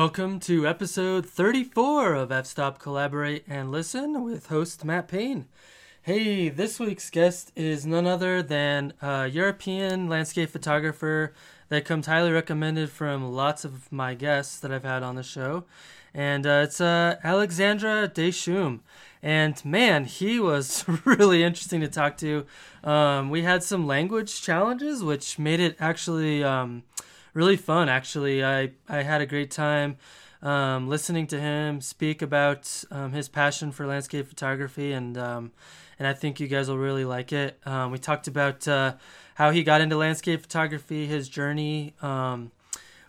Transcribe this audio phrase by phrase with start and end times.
[0.00, 5.46] Welcome to episode 34 of F Stop Collaborate and Listen with host Matt Payne.
[6.00, 11.34] Hey, this week's guest is none other than a European landscape photographer
[11.68, 15.64] that comes highly recommended from lots of my guests that I've had on the show.
[16.14, 18.80] And uh, it's uh, Alexandre Deschaumes.
[19.22, 22.46] And man, he was really interesting to talk to.
[22.82, 26.84] Um, we had some language challenges, which made it actually um,
[27.34, 27.88] really fun.
[27.88, 29.96] Actually, I I had a great time
[30.42, 35.52] um, listening to him speak about um, his passion for landscape photography, and um,
[35.98, 37.58] and I think you guys will really like it.
[37.66, 38.94] Um, we talked about uh,
[39.34, 41.94] how he got into landscape photography, his journey.
[42.00, 42.52] Um,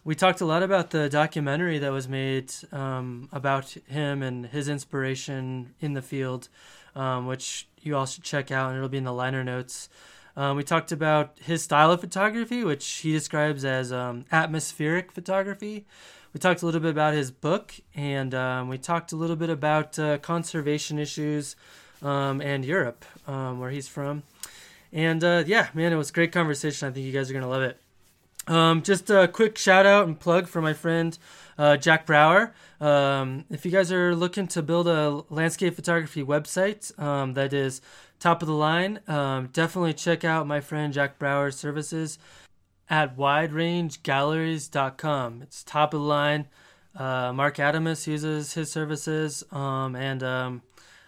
[0.03, 4.67] we talked a lot about the documentary that was made um, about him and his
[4.67, 6.49] inspiration in the field,
[6.95, 9.89] which you all should check out, and it'll be in the liner notes.
[10.35, 15.85] Um, we talked about his style of photography, which he describes as um, atmospheric photography.
[16.33, 19.49] We talked a little bit about his book, and um, we talked a little bit
[19.49, 21.57] about uh, conservation issues
[22.01, 24.23] um, and Europe, um, where he's from.
[24.93, 26.87] And uh, yeah, man, it was a great conversation.
[26.87, 27.79] I think you guys are going to love it.
[28.47, 31.17] Um, just a quick shout out and plug for my friend
[31.57, 32.53] uh, Jack Brauer.
[32.79, 36.93] If you guys are looking to build a landscape photography website
[37.35, 37.81] that is
[38.21, 42.17] top of the line, um, definitely check out my friend Jack Brauer's services
[42.89, 45.41] at widerangegalleries.com.
[45.41, 46.47] It's top of the line.
[46.95, 50.61] Uh, Marc Adamus uses his services, um, and um,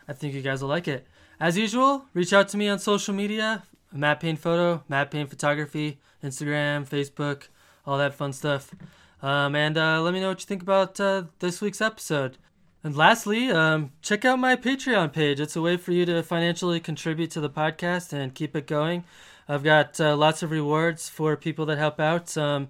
[0.08, 1.06] I think you guys will like it.
[1.40, 6.00] As usual, reach out to me on social media Matt Payne Photo, Matt Payne Photography,
[6.24, 7.44] Instagram, Facebook,
[7.86, 8.74] all that fun stuff.
[9.22, 12.38] Um, and uh, let me know what you think about uh, this week's episode.
[12.84, 15.40] And lastly, um, check out my Patreon page.
[15.40, 19.06] It's a way for you to financially contribute to the podcast and keep it going.
[19.48, 22.38] I've got uh, lots of rewards for people that help out.
[22.38, 22.68] Um,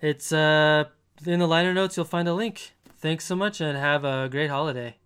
[0.00, 0.84] it's uh,
[1.24, 2.74] in the liner notes, you'll find a link.
[2.98, 4.96] Thanks so much and have a great holiday.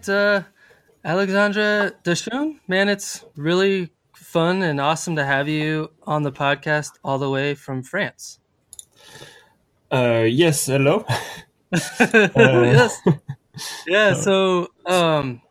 [0.00, 0.42] Right, uh,
[1.04, 7.18] Alexandre Deschaumes, man, it's really fun and awesome to have you on the podcast all
[7.18, 8.38] the way from France.
[9.92, 11.04] Uh, yes, hello.
[11.72, 12.98] uh, yes,
[13.86, 14.14] yeah.
[14.22, 15.42] So, um,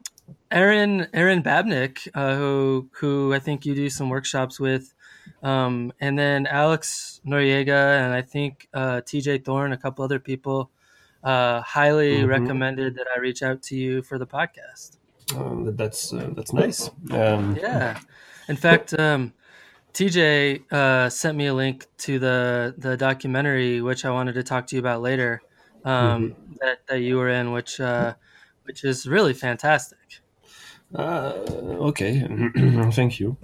[0.49, 4.95] Erin Erin Babnik, uh, who who I think you do some workshops with,
[5.43, 9.39] um, and then Alex Noriega, and I think uh, T.J.
[9.39, 10.71] Thorne, a couple other people
[11.24, 12.30] uh, highly mm-hmm.
[12.30, 14.97] recommended that I reach out to you for the podcast.
[15.35, 16.90] Um, that's uh, that's nice.
[17.12, 18.00] Um, yeah,
[18.47, 19.34] in fact, um,
[19.94, 24.68] TJ uh, sent me a link to the the documentary, which I wanted to talk
[24.68, 25.41] to you about later.
[25.85, 26.53] Um, mm-hmm.
[26.62, 28.16] That that you were in, which uh,
[28.63, 30.22] which is really fantastic.
[30.94, 31.34] Uh,
[31.90, 32.28] okay,
[32.91, 33.38] thank you.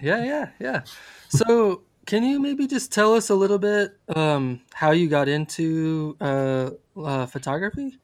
[0.00, 0.82] Yeah, yeah, yeah.
[1.28, 6.16] So can you maybe just tell us a little bit um, how you got into
[6.20, 7.98] uh, uh, photography?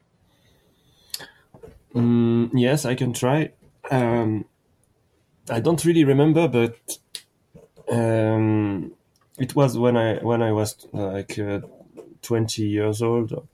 [1.95, 3.53] Mm, yes, I can try.
[3.91, 4.45] Um,
[5.49, 6.99] I don't really remember, but
[7.89, 8.93] um,
[9.39, 11.61] it was when I when I was like uh,
[12.23, 13.47] twenty years old.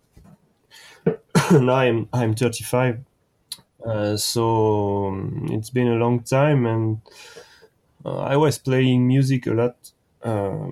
[1.50, 3.00] now I'm I'm thirty five,
[3.84, 7.00] uh, so um, it's been a long time, and
[8.04, 9.92] uh, I was playing music a lot
[10.22, 10.68] uh,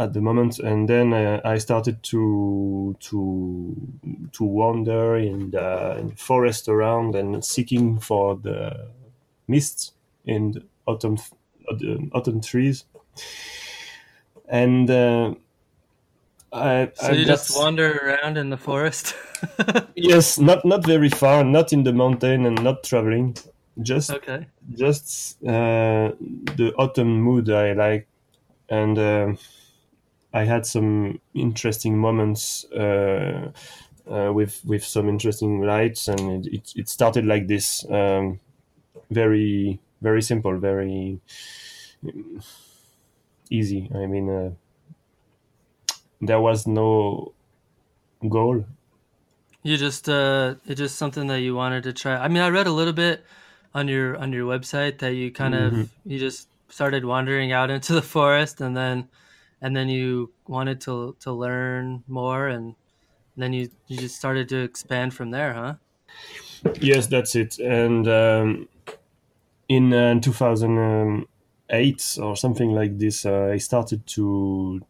[0.00, 3.76] at the moment, and then uh, I started to to
[4.32, 8.88] to wander in the, in the, forest around and seeking for the
[9.46, 9.92] mists
[10.24, 11.18] in the autumn
[11.70, 11.76] uh,
[12.12, 12.84] autumn trees,
[14.48, 15.34] and uh,
[16.52, 19.14] I, so I you got, just wander around in the forest.
[19.94, 23.36] yes, not not very far, not in the mountain, and not traveling.
[23.82, 24.46] Just okay.
[24.74, 26.12] Just uh,
[26.56, 28.08] the autumn mood I like
[28.70, 29.32] and uh,
[30.32, 33.50] I had some interesting moments uh,
[34.08, 38.38] uh, with with some interesting lights, and it, it, it started like this, um,
[39.10, 41.20] very very simple, very
[43.50, 43.90] easy.
[43.94, 44.50] I mean, uh,
[46.20, 47.32] there was no
[48.28, 48.64] goal.
[49.62, 52.16] You just uh, it's just something that you wanted to try.
[52.16, 53.24] I mean, I read a little bit
[53.74, 55.80] on your on your website that you kind mm-hmm.
[55.80, 59.08] of you just started wandering out into the forest and then
[59.60, 62.74] and then you wanted to to learn more and
[63.36, 65.74] then you you just started to expand from there huh?
[66.80, 67.58] Yes that's it.
[67.58, 68.68] And um,
[69.68, 74.82] in uh, 2008 or something like this, uh, I started to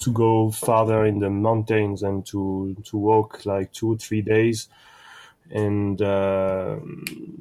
[0.00, 4.68] to go farther in the mountains and to to walk like two three days,
[5.50, 6.76] and uh,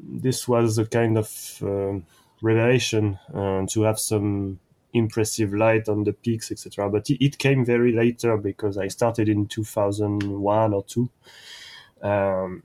[0.07, 1.99] this was a kind of uh,
[2.41, 4.59] revelation uh, to have some
[4.93, 6.89] impressive light on the peaks, etc.
[6.89, 11.09] But it, came very later because I started in 2001 or two.
[12.01, 12.63] Um,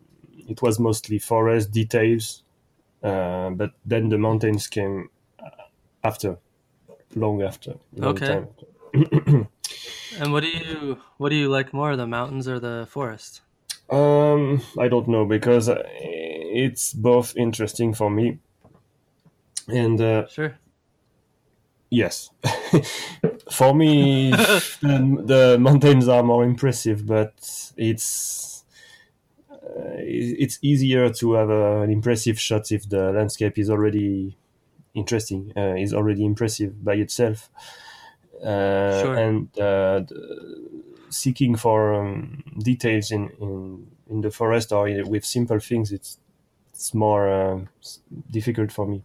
[0.49, 2.43] it was mostly forest details,
[3.03, 5.11] uh, but then the mountains came
[6.03, 6.39] after,
[7.15, 7.75] long after.
[7.95, 8.45] Long okay.
[10.21, 13.43] and what do you what do you like more, the mountains or the forest?
[13.91, 18.39] Um, I don't know because uh, it's both interesting for me.
[19.69, 20.59] And uh, sure.
[21.91, 22.31] Yes,
[23.53, 24.31] for me,
[24.81, 27.33] the, the, mountains are more impressive, but
[27.77, 28.65] it's
[29.51, 34.37] uh, it's easier to have a, an impressive shot if the landscape is already
[34.95, 37.51] interesting, uh, is already impressive by itself.
[38.43, 39.15] Uh, sure.
[39.15, 40.03] And uh,
[41.09, 46.19] seeking for um, details in, in in the forest or with simple things, it's
[46.73, 47.61] it's more uh,
[48.31, 49.03] difficult for me.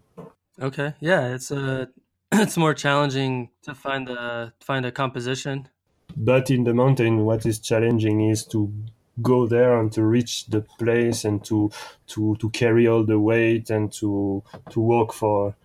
[0.61, 1.89] Okay, yeah, it's a
[2.31, 5.67] it's more challenging to find the find a composition.
[6.15, 8.71] But in the mountain, what is challenging is to
[9.21, 11.71] go there and to reach the place and to
[12.07, 15.55] to to carry all the weight and to to walk for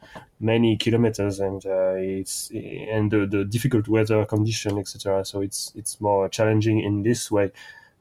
[0.40, 6.00] many kilometers and uh, it's and the, the difficult weather condition etc so it's it's
[6.00, 7.52] more challenging in this way.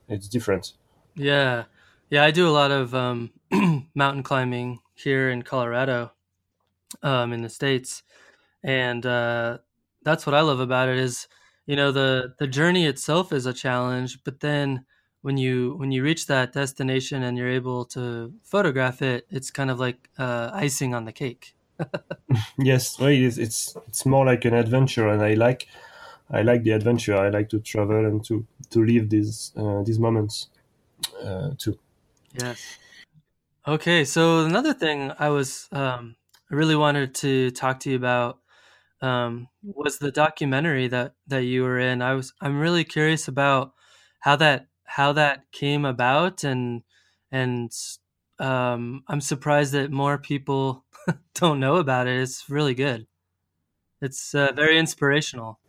[0.08, 0.74] It's different.
[1.16, 1.66] Yeah.
[2.10, 3.32] Yeah i do a lot of um,
[3.96, 6.12] mountain climbing here in colorado
[7.04, 8.04] um, in the states
[8.64, 9.60] and uh,
[10.04, 11.28] that's what I love about it is
[11.66, 14.86] you know the the journey itself is a challenge, but then
[15.22, 19.72] when you when you reach that destination and you're able to photograph it, it's kind
[19.72, 21.56] of like uh, icing on the cake.
[22.58, 25.68] yes, well, it's, it's it's more like an adventure, and I like
[26.30, 27.16] I like the adventure.
[27.16, 30.50] I like to travel and to to live these uh, these moments
[31.24, 31.80] uh, too.
[32.34, 32.78] Yes.
[33.68, 36.18] Okay, so another thing I was um,
[36.52, 38.40] I really wanted to talk to you about
[39.02, 42.02] um, was the documentary that that you were in.
[42.02, 43.74] I was I'm really curious about
[44.20, 46.84] how that how that came about and
[47.32, 47.72] and
[48.40, 50.86] um, I'm surprised that more people
[51.34, 52.20] don't know about it.
[52.20, 53.08] It's really good.
[54.02, 55.60] It's uh, very inspirational.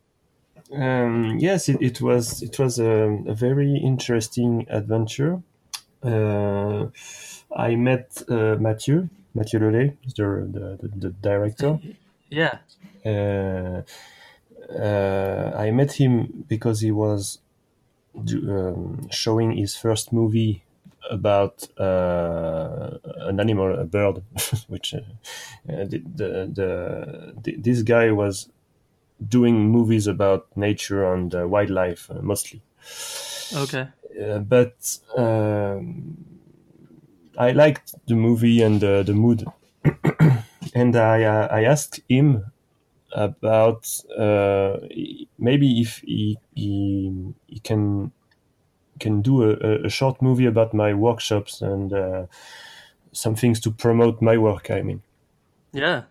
[0.72, 5.42] Um, yes, it, it, was it was a, a very interesting adventure.
[6.02, 6.86] Uh,
[7.56, 11.78] I met uh, Mathieu Mathieu Lelay, the, the, the director.
[12.28, 12.58] Yeah.
[13.04, 13.82] Uh,
[14.68, 17.38] uh, I met him because he was
[18.16, 20.64] um, showing his first movie
[21.08, 22.98] about uh,
[23.28, 24.22] an animal, a bird,
[24.66, 24.98] which uh,
[25.72, 28.48] uh, the, the, the, this guy was
[29.28, 32.60] doing movies about nature and uh, wildlife mostly.
[33.54, 33.86] Okay.
[34.48, 36.35] but um,
[37.38, 39.44] I liked the movie and the mood,
[40.74, 42.44] and I I asked him
[43.12, 43.88] about
[44.18, 44.76] uh,
[45.38, 48.12] maybe if he, he, he can
[48.98, 52.24] can do a, a, short movie about my workshops and uh,
[53.12, 54.70] some things to promote my work.
[54.70, 55.02] I mean,
[55.72, 56.04] yeah,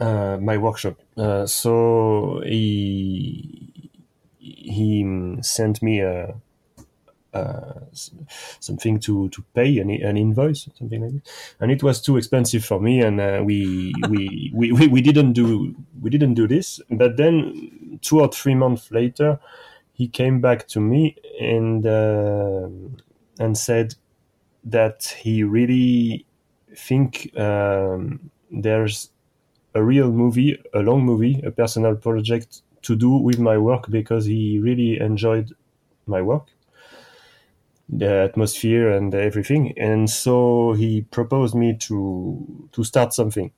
[0.00, 0.96] uh, my workshop.
[1.16, 3.92] Uh, so he
[4.38, 6.32] he sent me a uh,
[8.60, 11.22] something to to pay an, an invoice something like that
[11.60, 15.32] and it was too expensive for me and uh, we, we, we we we didn't
[15.32, 16.80] do we didn't do this.
[16.90, 19.38] But then two or three months later
[19.92, 22.68] he came back to me and uh,
[23.38, 23.94] and said
[24.64, 26.26] that he really
[26.76, 29.10] think um, there's
[29.74, 34.26] a real movie a long movie a personal project to do with my work because
[34.26, 35.52] he really enjoyed
[36.06, 36.48] my work
[37.88, 39.74] the atmosphere and everything.
[39.78, 43.50] And so he proposed me to to start something.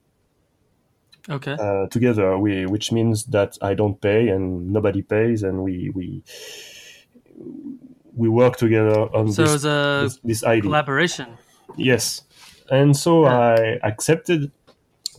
[1.28, 1.56] Okay.
[1.59, 6.23] Uh, together, we which means that I don't pay and nobody pays, and we we
[8.14, 10.62] we work together on so this, a this, this idea.
[10.62, 11.37] collaboration.
[11.76, 12.23] Yes,
[12.71, 13.38] and so yeah.
[13.38, 14.52] I accepted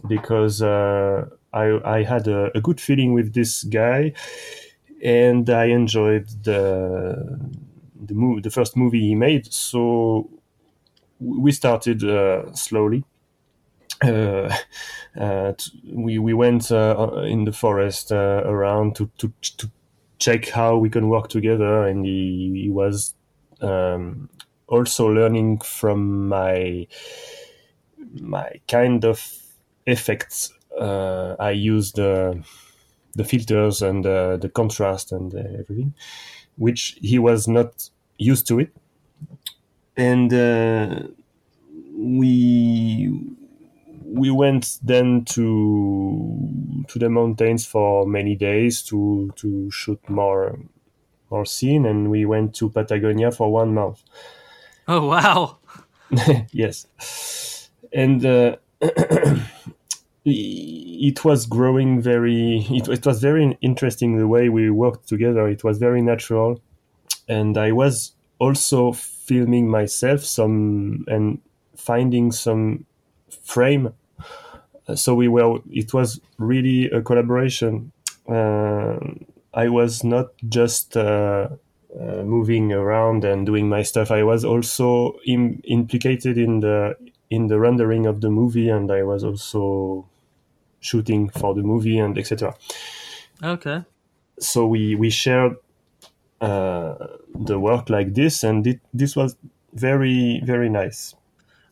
[0.07, 4.13] because uh, I I had a, a good feeling with this guy,
[5.03, 7.37] and I enjoyed the
[8.05, 9.51] the movie, the first movie he made.
[9.51, 10.29] So
[11.19, 13.03] we started uh, slowly.
[14.03, 14.55] Uh,
[15.19, 15.53] uh,
[15.91, 19.71] we we went uh, in the forest uh, around to, to to
[20.19, 23.13] check how we can work together, and he, he was
[23.61, 24.29] um,
[24.67, 26.87] also learning from my
[28.13, 29.25] my kind of
[29.85, 32.43] effects uh, I used the
[33.15, 35.95] the filters and uh, the contrast and uh, everything,
[36.57, 38.75] which he was not used to it,
[39.95, 41.03] and uh,
[41.95, 43.11] we
[44.03, 50.59] we went then to to the mountains for many days to to shoot more
[51.29, 54.03] more scene, and we went to Patagonia for one month.
[54.87, 55.57] Oh wow!
[56.51, 58.25] yes, and.
[58.25, 58.57] Uh,
[60.29, 65.47] it was growing very it, it was very interesting the way we worked together.
[65.47, 66.61] It was very natural.
[67.29, 71.39] And i was also filming myself some and
[71.75, 72.85] finding some
[73.43, 73.93] frame.
[74.95, 77.91] So we were it was really a collaboration.
[78.29, 78.97] Uh,
[79.53, 81.49] i was not just uh,
[81.99, 84.11] uh, moving around and doing my stuff.
[84.11, 86.95] I was also Im- implicated in the
[87.29, 90.05] in the rendering of the movie and i was also
[90.79, 92.55] shooting for the movie and etc.
[93.43, 93.83] Okay.
[94.39, 95.55] So we we shared
[96.41, 96.95] uh,
[97.33, 99.35] the work like this, and it, this was
[99.73, 101.15] very very nice.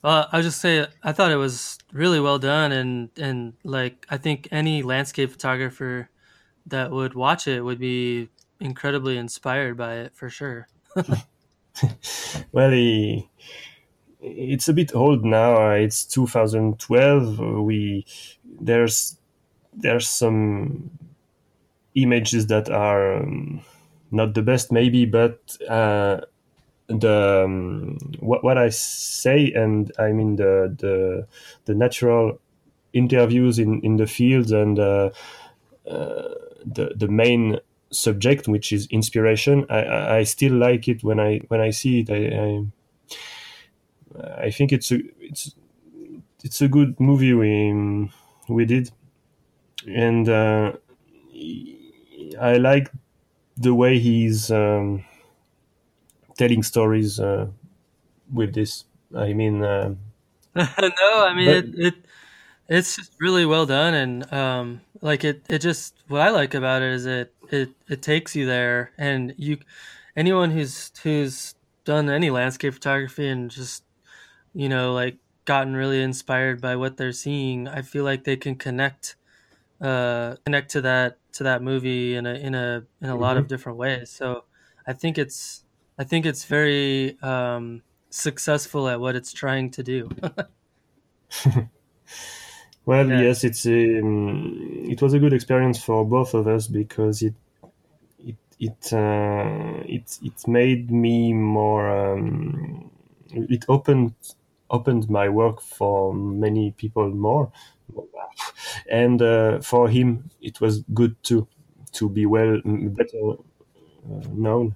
[0.03, 4.17] Well, I just say I thought it was really well done, and and like I
[4.17, 6.09] think any landscape photographer
[6.67, 10.67] that would watch it would be incredibly inspired by it for sure.
[12.51, 13.29] well, he,
[14.25, 15.71] it's a bit old now.
[15.71, 17.39] It's 2012.
[17.39, 18.05] We
[18.59, 19.17] there's
[19.73, 20.91] there's some
[21.95, 23.61] images that are um,
[24.11, 26.21] not the best maybe but uh,
[26.87, 31.27] the um, what, what i say and i mean the the
[31.65, 32.39] the natural
[32.93, 35.09] interviews in in the fields and uh,
[35.89, 36.29] uh,
[36.65, 37.57] the the main
[37.91, 42.09] subject which is inspiration i i still like it when i when i see it
[42.09, 42.65] i i,
[44.37, 45.55] I think it's a it's
[46.43, 48.11] it's a good movie we
[48.47, 48.91] we did,
[49.87, 50.73] and uh,
[52.39, 52.91] I like
[53.57, 55.03] the way he's um,
[56.37, 57.47] telling stories uh,
[58.31, 58.85] with this.
[59.15, 59.95] I mean, uh,
[60.55, 61.95] no, I mean but, it, it.
[62.67, 65.45] It's just really well done, and um, like it.
[65.49, 69.33] It just what I like about it is it it it takes you there, and
[69.37, 69.59] you
[70.15, 71.55] anyone who's who's
[71.85, 73.84] done any landscape photography and just
[74.55, 78.55] you know like gotten really inspired by what they're seeing, I feel like they can
[78.55, 79.15] connect
[79.81, 83.21] uh, connect to that to that movie in a in a in a mm-hmm.
[83.21, 83.49] lot of mm-hmm.
[83.49, 84.09] different ways.
[84.09, 84.45] So
[84.87, 85.63] I think it's
[85.97, 90.09] I think it's very um, successful at what it's trying to do.
[92.85, 93.21] well, yeah.
[93.21, 97.35] yes, it's um, it was a good experience for both of us because it
[98.19, 101.89] it it uh, it it made me more.
[101.89, 102.91] Um,
[103.31, 104.13] it opened
[104.69, 107.51] opened my work for many people more.
[108.89, 111.47] And uh, for him it was good too
[111.93, 114.75] to be well better uh, known.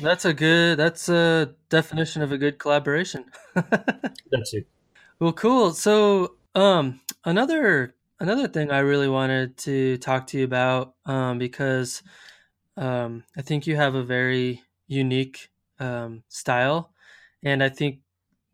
[0.00, 3.26] That's a good that's a definition of a good collaboration.
[3.54, 4.66] That's it.
[5.20, 5.72] Well cool.
[5.72, 12.02] So um another another thing i really wanted to talk to you about um because
[12.76, 16.92] um i think you have a very unique um style.
[17.42, 18.00] And i think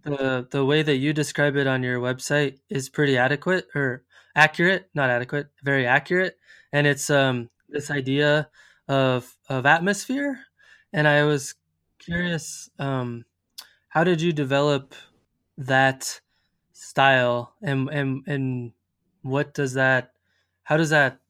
[0.04, 4.88] the the way that you describe it on your website is pretty adequate or accurate,
[4.94, 6.38] not adequate, very accurate,
[6.72, 8.48] and it's um this idea
[8.88, 10.40] of of atmosphere.
[10.92, 11.54] And I was
[11.98, 13.24] curious, um,
[13.88, 14.94] how did you develop
[15.58, 16.20] that
[16.72, 18.72] style, and and and
[19.22, 20.12] what does that,
[20.64, 21.20] how does that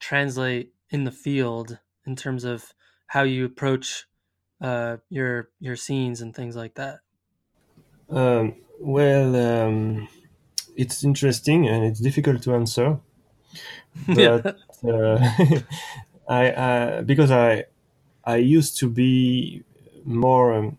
[0.00, 2.74] translate in the field in terms of
[3.08, 4.06] how you approach
[4.60, 7.00] uh, your your scenes and things like that?
[8.10, 10.08] Um, well, um,
[10.76, 12.98] it's interesting and it's difficult to answer.
[14.06, 14.52] But yeah.
[14.92, 15.60] uh,
[16.28, 17.64] I, uh, because I
[18.24, 19.64] I used to be
[20.04, 20.78] more um,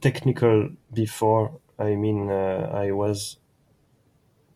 [0.00, 1.58] technical before.
[1.78, 3.38] I mean, uh, I was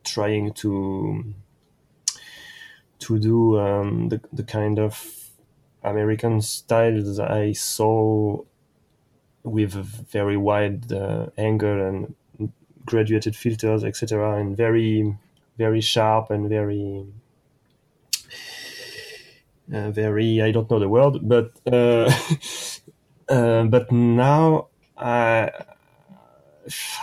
[0.05, 1.35] trying to
[2.99, 5.31] to do um, the the kind of
[5.83, 8.43] American styles I saw
[9.47, 12.15] with a very wide uh, angle and
[12.85, 15.17] graduated filters, etc., and very,
[15.57, 17.07] very sharp and very,
[19.73, 20.43] uh, very.
[20.43, 22.13] I don't know the word, but uh,
[23.29, 25.51] uh but now I.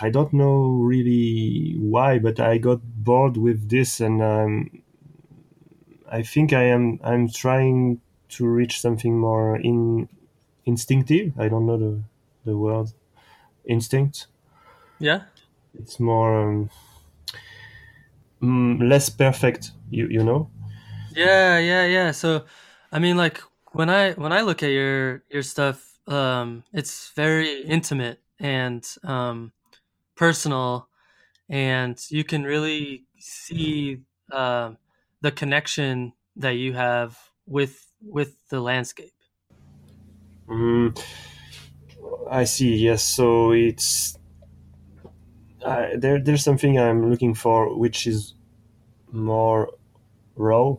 [0.02, 4.84] I don't know really why, but I got bored with this, and um,
[6.12, 7.00] I think I am.
[7.02, 10.10] I'm trying to reach something more in
[10.66, 11.32] instinctive.
[11.40, 12.04] I don't know the
[12.46, 12.88] the word
[13.66, 14.28] instinct.
[15.00, 15.24] Yeah,
[15.80, 16.70] it's more um,
[18.42, 19.72] mm, less perfect.
[19.90, 20.50] You you know.
[21.16, 22.12] Yeah, yeah, yeah.
[22.12, 22.46] So,
[22.92, 27.62] I mean, like when I when I look at your your stuff, um, it's very
[27.64, 29.52] intimate and um,
[30.16, 30.88] personal,
[31.50, 34.72] and you can really see uh,
[35.22, 39.14] the connection that you have with with the landscape.
[40.48, 41.00] Mm,
[42.30, 42.76] I see.
[42.76, 43.04] Yes.
[43.04, 44.18] So it's
[45.64, 46.20] uh, there.
[46.20, 48.34] There's something I'm looking for, which is
[49.12, 49.70] more
[50.36, 50.76] raw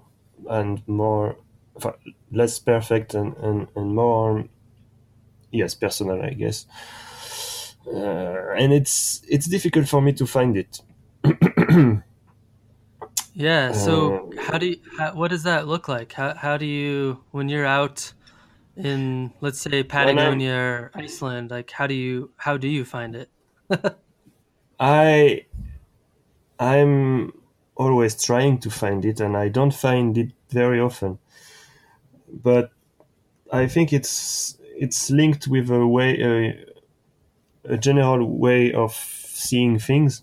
[0.49, 1.37] and more
[2.33, 4.45] less perfect and, and, and more
[5.51, 6.67] yes personal i guess
[7.87, 10.81] uh, and it's it's difficult for me to find it
[13.35, 16.67] yeah so uh, how do you how, what does that look like how, how do
[16.67, 18.13] you when you're out
[18.77, 23.31] in let's say patagonia or iceland like how do you how do you find it
[24.81, 25.45] i
[26.59, 27.33] i'm
[27.77, 31.19] always trying to find it and i don't find it very often
[32.43, 32.71] but
[33.53, 40.23] I think it's it's linked with a way a, a general way of seeing things.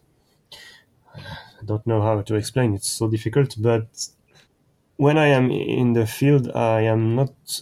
[1.16, 2.74] I don't know how to explain.
[2.74, 4.08] It's so difficult, but
[4.98, 7.62] when I am in the field, I am not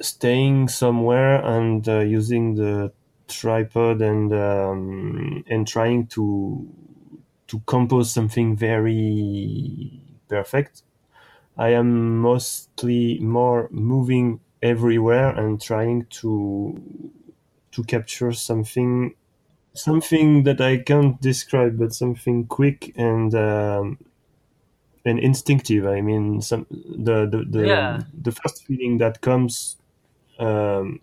[0.00, 2.92] staying somewhere and uh, using the
[3.28, 6.68] tripod and um, and trying to
[7.48, 10.82] to compose something very perfect.
[11.56, 16.80] I am mostly more moving everywhere and trying to
[17.72, 19.14] to capture something
[19.74, 23.98] something that I can't describe, but something quick and um,
[25.04, 25.86] and instinctive.
[25.86, 28.02] I mean, some the the the, yeah.
[28.20, 29.76] the first feeling that comes,
[30.40, 31.00] um,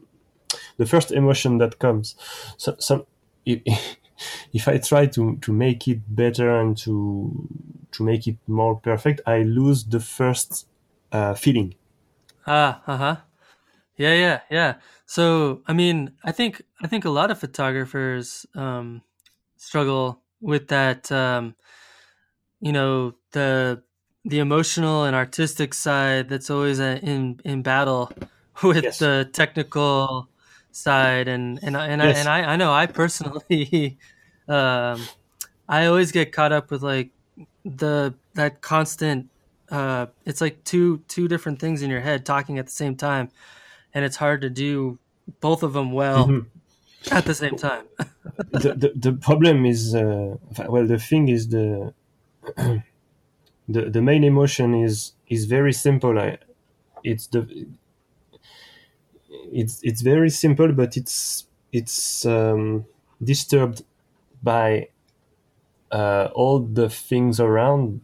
[0.77, 2.15] the first emotion that comes.
[2.57, 3.05] So, some
[3.45, 7.47] if I try to to make it better and to
[7.91, 10.67] to make it more perfect, I lose the first
[11.11, 11.75] uh, feeling.
[12.45, 13.15] Ah, uh huh.
[13.97, 14.73] Yeah, yeah, yeah.
[15.05, 19.01] So, I mean, I think I think a lot of photographers um,
[19.57, 21.11] struggle with that.
[21.11, 21.55] Um,
[22.59, 23.81] you know, the
[24.25, 28.11] the emotional and artistic side that's always in in battle
[28.63, 28.99] with yes.
[28.99, 30.27] the technical
[30.71, 32.17] side, and and and yes.
[32.17, 33.97] I and I, I know I personally,
[34.47, 35.01] um,
[35.67, 37.09] I always get caught up with like
[37.65, 39.29] the that constant
[39.69, 43.29] uh it's like two two different things in your head talking at the same time
[43.93, 44.97] and it's hard to do
[45.41, 47.13] both of them well mm-hmm.
[47.15, 47.83] at the same time
[48.51, 51.93] the, the, the problem is uh, well the thing is the
[52.55, 52.83] the
[53.67, 56.37] the main emotion is is very simple I,
[57.03, 57.67] it's the
[59.51, 62.85] it's it's very simple but it's it's um,
[63.23, 63.83] disturbed
[64.43, 64.87] by
[65.91, 68.01] uh, all the things around,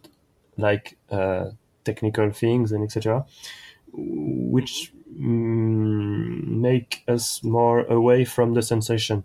[0.57, 1.51] like uh,
[1.83, 3.25] technical things and etc.,
[3.93, 9.23] which mm, make us more away from the sensation.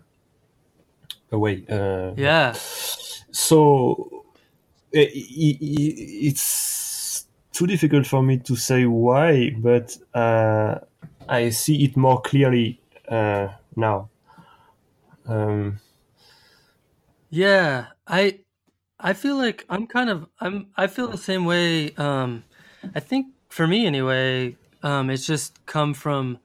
[1.31, 1.63] Away.
[1.69, 2.53] Uh, yeah.
[3.31, 4.25] So
[4.91, 10.79] it, it, it's too difficult for me to say why, but uh,
[11.29, 14.09] I see it more clearly uh, now.
[15.27, 15.79] Um,
[17.29, 18.39] yeah, I
[18.99, 21.93] I feel like I'm kind of I'm I feel the same way.
[21.95, 22.43] Um,
[22.95, 26.39] I think for me anyway, um, it's just come from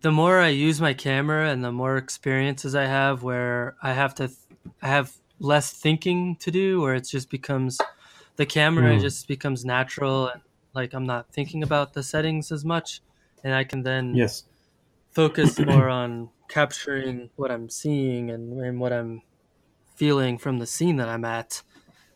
[0.00, 4.14] the more I use my camera and the more experiences I have, where I have
[4.16, 4.30] to
[4.80, 7.78] I have less thinking to do, where it just becomes
[8.36, 9.00] the camera mm.
[9.00, 10.40] just becomes natural and
[10.74, 13.02] like I'm not thinking about the settings as much,
[13.44, 14.44] and I can then yes
[15.10, 19.22] focus more on capturing what I'm seeing and, and what I'm
[19.96, 21.62] feeling from the scene that I'm at.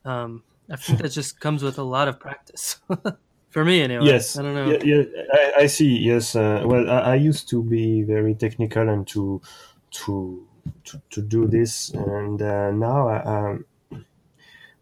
[0.05, 2.81] Um, I think that just comes with a lot of practice.
[3.51, 4.07] For me, anyway.
[4.07, 4.39] Yes.
[4.39, 4.71] I don't know.
[4.71, 5.99] Yeah, yeah I, I, see.
[5.99, 6.35] Yes.
[6.35, 9.43] Uh, well, I, I, used to be very technical and to
[9.91, 10.47] to
[10.85, 13.67] to, to do this, and uh, now um,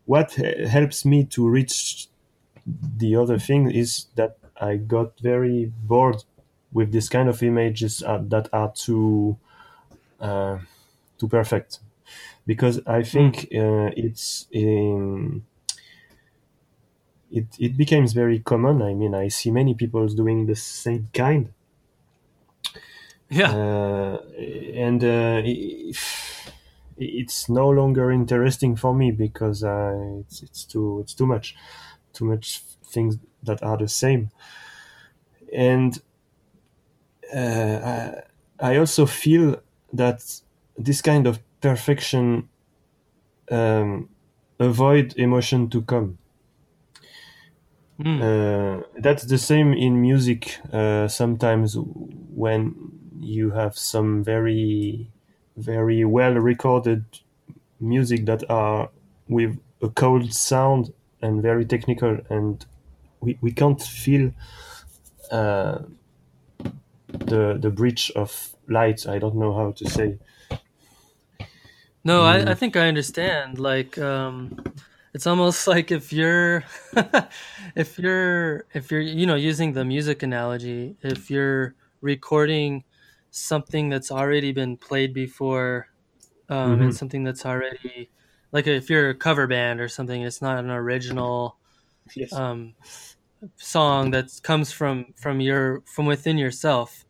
[0.05, 2.09] what helps me to reach
[2.97, 6.23] the other thing is that I got very bored
[6.73, 9.39] with this kind of images uh, that are too
[10.21, 10.59] uh,
[11.19, 11.81] too perfect
[12.47, 15.47] because I think uh, it's in,
[17.31, 18.83] it it becomes very common.
[18.83, 21.53] I mean, I see many people doing the same kind.
[23.29, 24.19] Yeah, uh,
[24.75, 25.43] and uh,
[26.97, 31.57] it's no longer interesting for me because uh, it's it's too it's too much,
[32.13, 34.31] too much things that are the same,
[35.53, 36.03] and
[37.35, 38.23] I,
[38.73, 39.61] I also feel
[39.93, 40.23] that
[40.77, 42.49] this kind of perfection
[43.51, 44.09] um,
[44.59, 46.19] avoid emotion to come
[47.99, 48.21] Mm.
[48.23, 50.59] Uh, that's the same in music.
[50.73, 51.77] Uh, sometimes
[52.35, 52.75] when
[53.19, 55.11] you have some very,
[55.57, 57.05] very well recorded
[57.81, 58.91] music that are
[59.29, 62.65] with a cold sound and very technical, and
[63.21, 64.33] we, we can't feel
[65.31, 65.79] uh,
[67.13, 69.07] the the bridge of light.
[69.07, 70.19] I don't know how to say.
[72.05, 72.49] No, I, Mm.
[72.51, 73.59] I think I understand.
[73.59, 74.57] Like, um,
[75.15, 76.65] it's almost like if you're,
[77.77, 82.85] if you're, if you're, you know, using the music analogy, if you're recording
[83.31, 85.89] something that's already been played before,
[86.49, 86.95] um, and Mhm.
[86.95, 88.11] something that's already,
[88.53, 91.59] like, if you're a cover band or something, it's not an original
[92.15, 92.33] Yes.
[92.33, 92.75] um,
[93.57, 97.05] song that comes from from your from within yourself.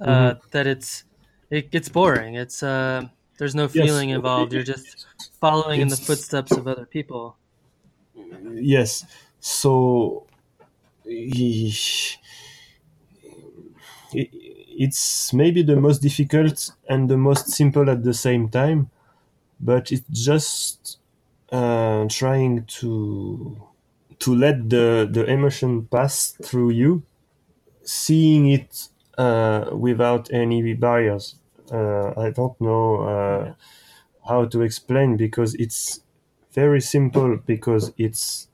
[0.00, 1.04] Uh, That it's
[1.50, 2.34] it gets boring.
[2.36, 3.08] It's uh,
[3.38, 3.74] there's no Yes.
[3.82, 4.52] feeling involved.
[4.52, 4.98] You're just
[5.40, 7.38] following in the footsteps of other people.
[8.60, 9.04] yes
[9.40, 10.26] so
[11.04, 12.16] he-
[14.12, 18.90] it's maybe the most difficult and the most simple at the same time
[19.60, 20.98] but it's just
[21.52, 23.62] uh, trying to
[24.24, 27.02] to let the the emotion pass through you
[27.84, 31.36] seeing it uh, without any barriers.
[31.72, 33.54] Uh, i don't know uh,
[34.28, 36.00] how to explain because it's
[36.52, 38.48] very simple because it's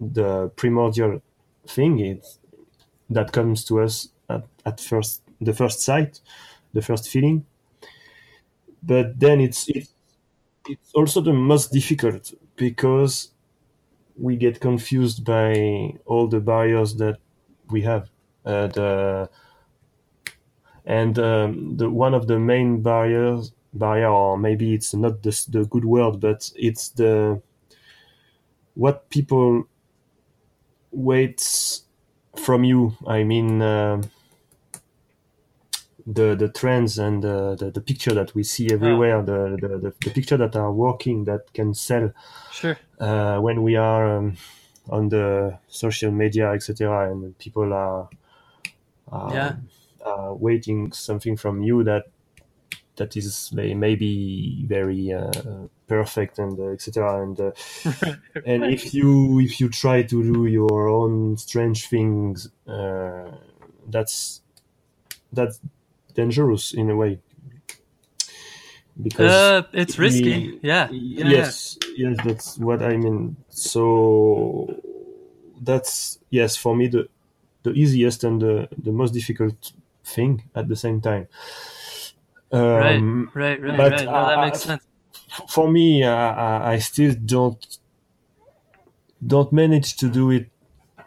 [0.00, 1.22] the primordial
[1.66, 2.26] thing it,
[3.10, 6.20] that comes to us at, at first the first sight
[6.74, 7.46] the first feeling.
[8.82, 9.92] But then it's it's
[10.68, 13.30] it's also the most difficult because
[14.18, 17.18] we get confused by all the barriers that
[17.70, 18.10] we have
[18.44, 19.30] uh, the
[20.84, 25.64] and um, the one of the main barriers barrier or maybe it's not the, the
[25.66, 27.40] good word but it's the
[28.74, 29.64] what people
[30.90, 31.84] waits
[32.36, 32.96] from you.
[33.06, 34.02] I mean, uh,
[36.14, 39.94] the the trends and the, the, the picture that we see everywhere, the, the, the,
[40.04, 42.12] the picture that are working that can sell
[42.50, 42.78] Sure.
[42.98, 44.36] uh, when we are um,
[44.88, 47.10] on the social media, etc.
[47.10, 48.08] And people are,
[49.12, 49.56] are, Yeah.
[50.04, 52.04] are waiting something from you that
[52.96, 55.30] that is maybe very uh,
[55.86, 57.22] perfect and uh, etc.
[57.22, 57.52] And uh,
[58.44, 63.30] and if you if you try to do your own strange things uh,
[63.86, 64.42] that's
[65.32, 65.60] that's
[66.20, 67.12] dangerous in a way
[69.06, 70.34] because Uh, it's risky.
[70.38, 70.86] we- yeah.
[70.90, 71.28] yeah.
[71.38, 73.36] yes yes that's what i mean
[73.70, 74.66] so
[75.68, 77.02] that's yes for me the
[77.64, 78.54] the easiest and the,
[78.86, 79.58] the most difficult
[80.14, 81.24] thing at the same time
[82.52, 83.60] um, Right.
[83.62, 83.76] Right.
[83.80, 84.04] but right.
[84.06, 84.82] No, that makes sense.
[85.54, 87.60] for me, uh, I I still don't
[89.32, 90.46] don't manage to do it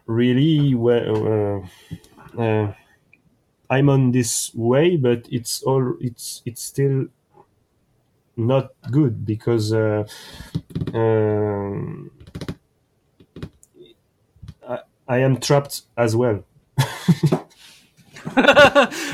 [0.05, 1.15] really well.
[1.33, 2.73] Uh, uh,
[3.71, 7.05] I'm on this way, but it's all it's it's still
[8.35, 10.03] not good because uh,
[10.93, 12.11] um,
[14.67, 16.43] I, I am trapped as well.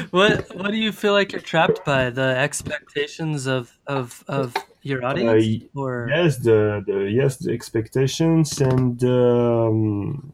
[0.10, 2.10] what What do you feel like you're trapped by?
[2.10, 9.04] The expectations of of of your audience, or Yes, the, the yes the expectations and
[9.04, 10.34] um,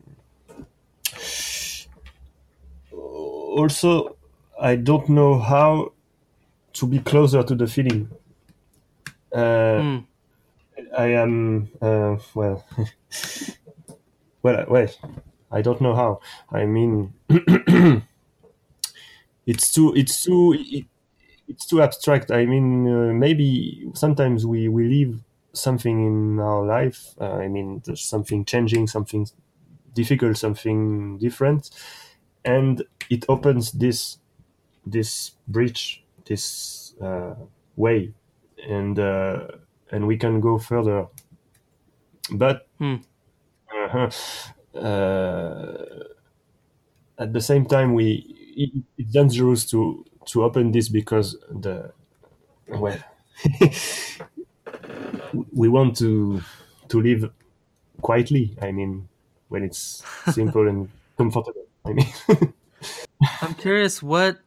[3.60, 4.18] also
[4.60, 5.94] I don't know how
[6.74, 8.10] to be closer to the feeling.
[9.32, 9.98] Uh, Hmm.
[10.98, 12.66] I am uh, well,
[14.42, 14.88] well, well.
[15.52, 16.20] I don't know how.
[16.52, 17.14] I mean,
[19.46, 20.86] it's too, it's too, it,
[21.48, 22.32] it's too abstract.
[22.32, 25.22] I mean, uh, maybe sometimes we we leave
[25.54, 27.16] something in our life.
[27.22, 29.28] Uh, I mean, there's something changing, something
[29.94, 31.72] difficult, something different,
[32.46, 34.18] and it opens this
[34.86, 37.36] this bridge, this uh,
[37.76, 38.14] way,
[38.68, 39.48] and uh,
[39.92, 41.08] and we can go further.
[42.32, 42.96] But Hmm.
[43.74, 44.10] uh,
[44.76, 46.04] uh,
[47.18, 48.26] at the same time, we
[48.56, 51.92] it, it's dangerous to to open this because the
[52.68, 53.00] well
[55.52, 56.42] we want to
[56.90, 57.32] to live
[58.02, 58.58] quietly.
[58.62, 59.10] I mean,
[59.50, 61.63] when it's simple and comfortable.
[61.86, 62.14] I mean.
[63.42, 64.40] I'm curious what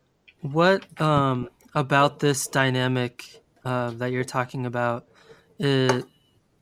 [0.43, 5.07] what um, about this dynamic uh, that you're talking about.
[5.59, 6.07] It,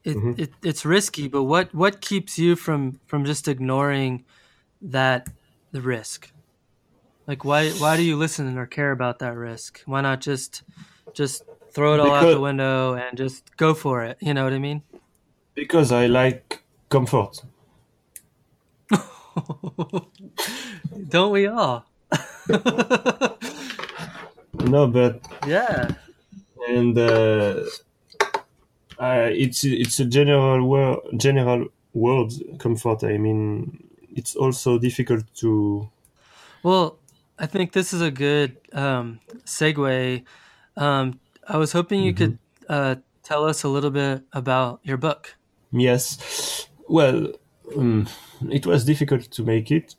[0.04, 0.38] it, Mhm.
[0.38, 4.24] it it's risky, but what what keeps you from from just ignoring
[4.82, 5.28] that
[5.72, 6.32] the risk?
[7.26, 9.80] Like why why do you listen or care about that risk?
[9.86, 10.62] Why not just
[11.14, 14.18] just throw it all out the window and just go for it?
[14.20, 14.82] You know what I mean?
[15.54, 17.42] because I like comfort.
[21.08, 21.84] Don't we all?
[24.64, 25.90] no, but yeah,
[26.68, 27.60] and uh,
[28.98, 33.04] uh, it's it's a general word, general word comfort.
[33.04, 33.82] I mean,
[34.14, 35.88] it's also difficult to.
[36.62, 36.98] Well,
[37.38, 40.24] I think this is a good um, segue.
[40.76, 45.34] Um, I was hoping you could uh, tell us a little bit about your book.
[45.72, 46.68] Yes.
[46.88, 47.32] Well,
[47.76, 48.06] um,
[48.52, 49.94] it was difficult to make it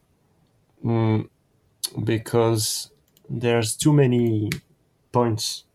[0.85, 1.29] um,
[2.03, 2.91] because
[3.29, 4.49] there's too many
[5.11, 5.65] points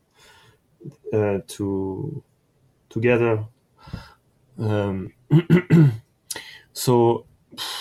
[1.13, 2.23] uh, to
[2.89, 3.47] together.
[4.59, 5.13] Um,
[6.73, 7.27] so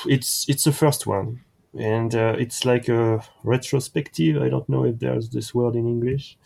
[0.08, 1.44] it's it's the first one,
[1.78, 4.42] and uh, it's like a retrospective.
[4.42, 6.38] I don't know if there's this word in English.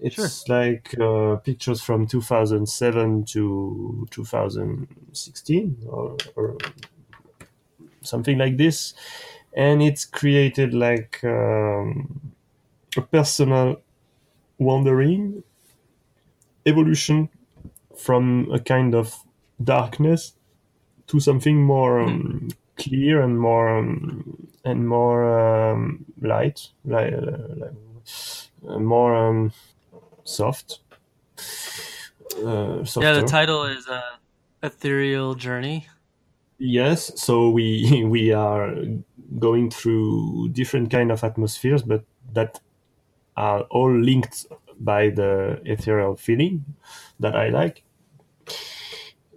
[0.00, 0.28] It's Sure.
[0.48, 6.58] like uh, pictures from 2007 to 2016 or, or
[8.06, 8.94] something like this,
[9.56, 12.32] and it's created like um,
[12.96, 13.80] a personal
[14.58, 15.42] wandering
[16.64, 17.28] evolution
[17.96, 19.14] from a kind of
[19.62, 20.34] darkness
[21.06, 27.72] to something more um, clear and more um, and more um, light, like, like
[28.68, 29.52] uh, more um,
[30.24, 30.80] soft.
[32.44, 34.16] Uh, Yeah, the title is uh,
[34.62, 35.86] Ethereal Journey.
[36.58, 38.74] Yes, so we we are
[39.38, 42.60] going through different kind of atmospheres, but that
[43.36, 44.46] are all linked
[44.80, 46.64] by the ethereal feeling
[47.20, 47.84] that I like.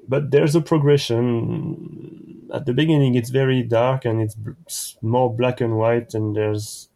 [0.08, 2.48] But there's a progression.
[2.54, 6.90] At the beginning, it's very dark and it's more black and white, and there's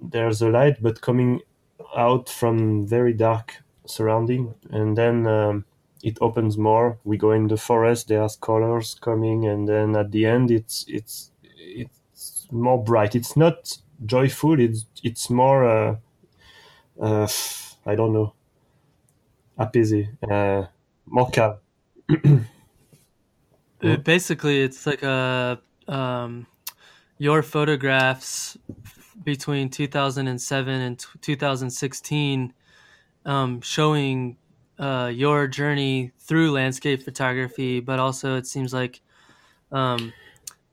[0.00, 1.40] there's a light, but coming
[1.96, 5.64] out from very dark surrounding, and then um,
[6.02, 6.98] it opens more.
[7.04, 8.08] We go in the forest.
[8.08, 13.14] There's colors coming, and then at the end, it's it's it's more bright.
[13.14, 14.58] It's not joyful.
[14.60, 15.96] It's it's more uh,
[17.00, 17.28] uh,
[17.86, 18.34] I don't know,
[19.58, 20.66] apaisé, uh,
[21.06, 21.58] more calm.
[23.84, 26.46] Uh, basically, it's like a um,
[27.18, 28.56] your photographs
[29.24, 32.54] between 2007 and t- 2016,
[33.24, 34.36] um, showing
[34.82, 39.00] uh, your journey through landscape photography, but also it seems like
[39.70, 40.12] um,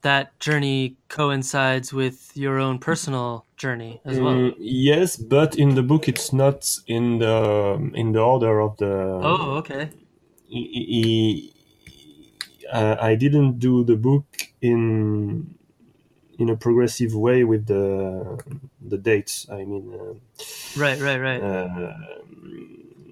[0.02, 4.34] that journey coincides with your own personal journey as well.
[4.34, 9.20] Mm, yes, but in the book, it's not in the in the order of the.
[9.22, 9.90] Oh, okay.
[10.52, 10.70] I-
[11.04, 11.50] I-
[12.72, 14.26] uh, I didn't do the book
[14.62, 15.56] in
[16.38, 18.38] in a progressive way with the
[18.82, 19.48] the dates.
[19.52, 20.14] I mean, uh,
[20.78, 21.42] Right, right, right.
[21.42, 21.94] uh,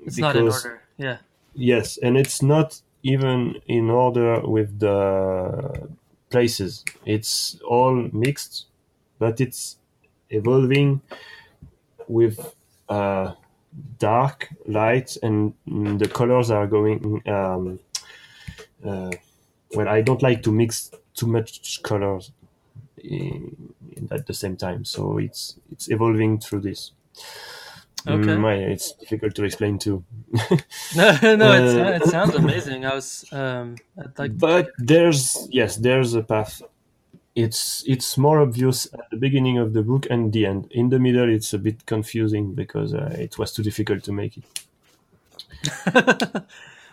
[0.06, 0.87] it's not in order.
[0.98, 1.18] Yeah.
[1.54, 5.90] Yes, and it's not even in order with the
[6.30, 6.84] places.
[7.06, 8.66] It's all mixed,
[9.20, 9.78] but it's
[10.30, 11.02] evolving
[12.08, 12.56] with
[12.90, 13.34] uh,
[14.00, 17.22] dark, light, and the colors are going.
[17.28, 17.80] Um,
[18.86, 19.12] uh,
[19.74, 22.32] well, I don't like to mix too much colors
[23.04, 23.74] in,
[24.12, 26.92] at the same time, so it's it's evolving through this.
[28.08, 28.36] Okay.
[28.36, 30.04] Mm, my- it's difficult to explain too.
[30.96, 32.86] No, no, Uh, it sounds amazing.
[32.86, 36.62] I was, um, I'd like but there's yes there's a path.
[37.36, 40.72] It's it's more obvious at the beginning of the book and the end.
[40.72, 44.38] In the middle it's a bit confusing because uh, it was too difficult to make
[44.38, 44.46] it.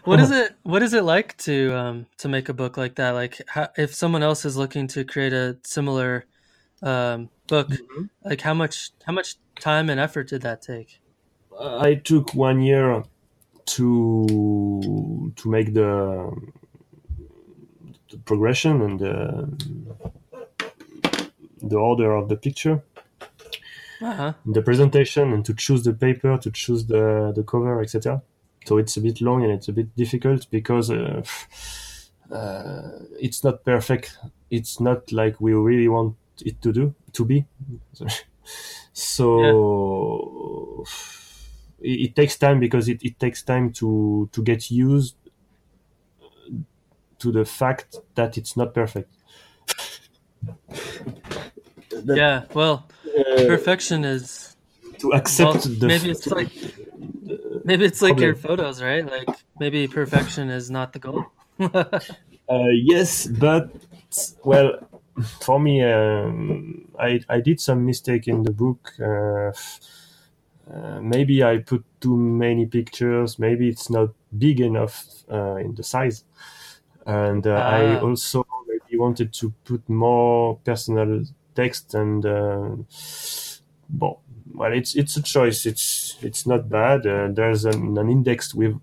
[0.05, 3.12] What is it what is it like to um to make a book like that?
[3.12, 6.27] Like how, if someone else is looking to create a similar
[6.83, 7.70] um book
[8.22, 11.00] like how much how much time and effort did that take
[11.60, 13.04] i took one year
[13.66, 16.30] to to make the,
[18.10, 19.48] the progression and the,
[21.62, 22.82] the order of the picture
[24.02, 28.22] uh-huh the presentation and to choose the paper, to choose the, the cover, etc.
[28.66, 31.22] So it's a bit long and it's a bit difficult because uh,
[32.30, 32.82] uh,
[33.20, 34.18] it's not perfect.
[34.50, 37.46] It's not like we really want it to do to be.
[38.96, 40.84] So
[41.85, 45.16] it, it takes time because it, it takes time to to get used
[47.18, 49.11] to the fact that it's not perfect.
[51.90, 54.57] That- yeah well uh, perfection is
[54.99, 56.51] to accept well, the maybe it's like
[57.64, 61.25] maybe it's like your photos right like maybe perfection is not the goal
[62.49, 63.70] Uh, yes, but
[64.44, 64.79] well,
[65.40, 68.92] for me, um, I I did some mistake in the book.
[69.01, 69.53] Uh,
[70.72, 73.38] uh, maybe I put too many pictures.
[73.38, 76.24] Maybe it's not big enough uh, in the size,
[77.07, 78.00] and uh, I Ah.
[78.00, 81.24] also maybe wanted to put more personal
[81.55, 82.77] text and uh,
[83.98, 84.20] well,
[84.55, 85.66] well, it's it's a choice.
[85.66, 87.07] It's it's not bad.
[87.07, 88.81] Uh, there's an, an index with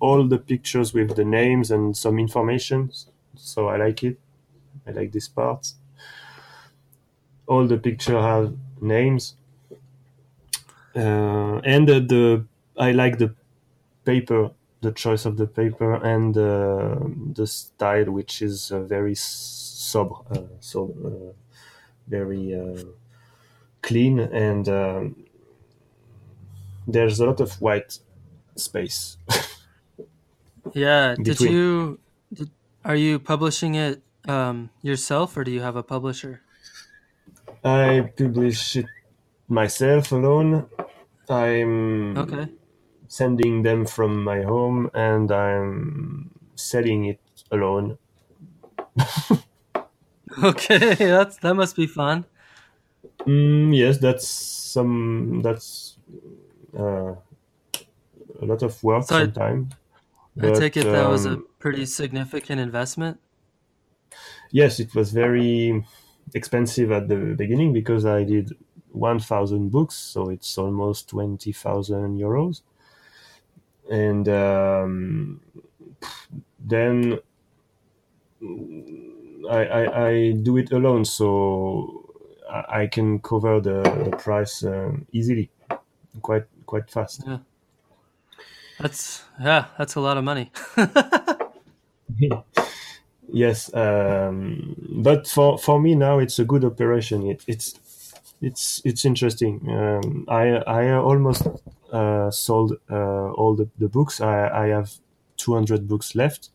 [0.00, 2.92] all the pictures with the names and some information,
[3.36, 4.18] so I like it.
[4.86, 5.72] I like this part.
[7.46, 9.36] All the picture have names,
[11.02, 13.34] and the, the I like the
[14.04, 16.98] paper, the choice of the paper, and uh,
[17.34, 21.32] the style, which is uh, very sober, uh, so uh,
[22.06, 22.84] very uh,
[23.82, 25.24] clean, and um,
[26.86, 27.98] there's a lot of white
[28.56, 29.16] space.
[30.74, 31.14] Yeah.
[31.14, 31.52] Did Between.
[31.52, 32.00] you?
[32.32, 32.50] Did,
[32.84, 36.42] are you publishing it um, yourself, or do you have a publisher?
[37.64, 38.86] I publish it
[39.48, 40.68] myself alone.
[41.30, 42.50] I'm Okay.
[43.08, 47.98] sending them from my home and I'm selling it alone.
[50.42, 50.94] Okay.
[50.94, 52.24] That's that must be fun.
[53.26, 55.98] Mm, yes, that's some that's
[56.78, 57.14] uh,
[58.40, 59.74] a lot of work So I- sometimes.
[60.40, 63.20] I take it that was a um, pretty significant investment.
[64.52, 65.84] yes, it was very
[66.34, 68.52] expensive at the beginning because I did
[68.92, 72.62] 1,000 books, so it's almost 20,000 euros.
[73.90, 75.40] And um,
[76.58, 77.18] then
[79.50, 82.08] I, I, I do it alone, so
[82.48, 85.50] I, can cover the, the price um, easily,
[86.22, 87.24] quite quite fast.
[87.26, 87.38] Yeah.
[88.78, 89.66] That's yeah.
[89.78, 90.50] That's a lot of money.
[93.32, 97.26] yes, um, but for, for me now it's a good operation.
[97.26, 97.78] It, it's
[98.40, 99.68] it's it's interesting.
[99.68, 101.46] Um, I I almost
[101.92, 104.20] uh, sold uh, all the, the books.
[104.20, 104.92] I, I have
[105.36, 106.50] 200 books left.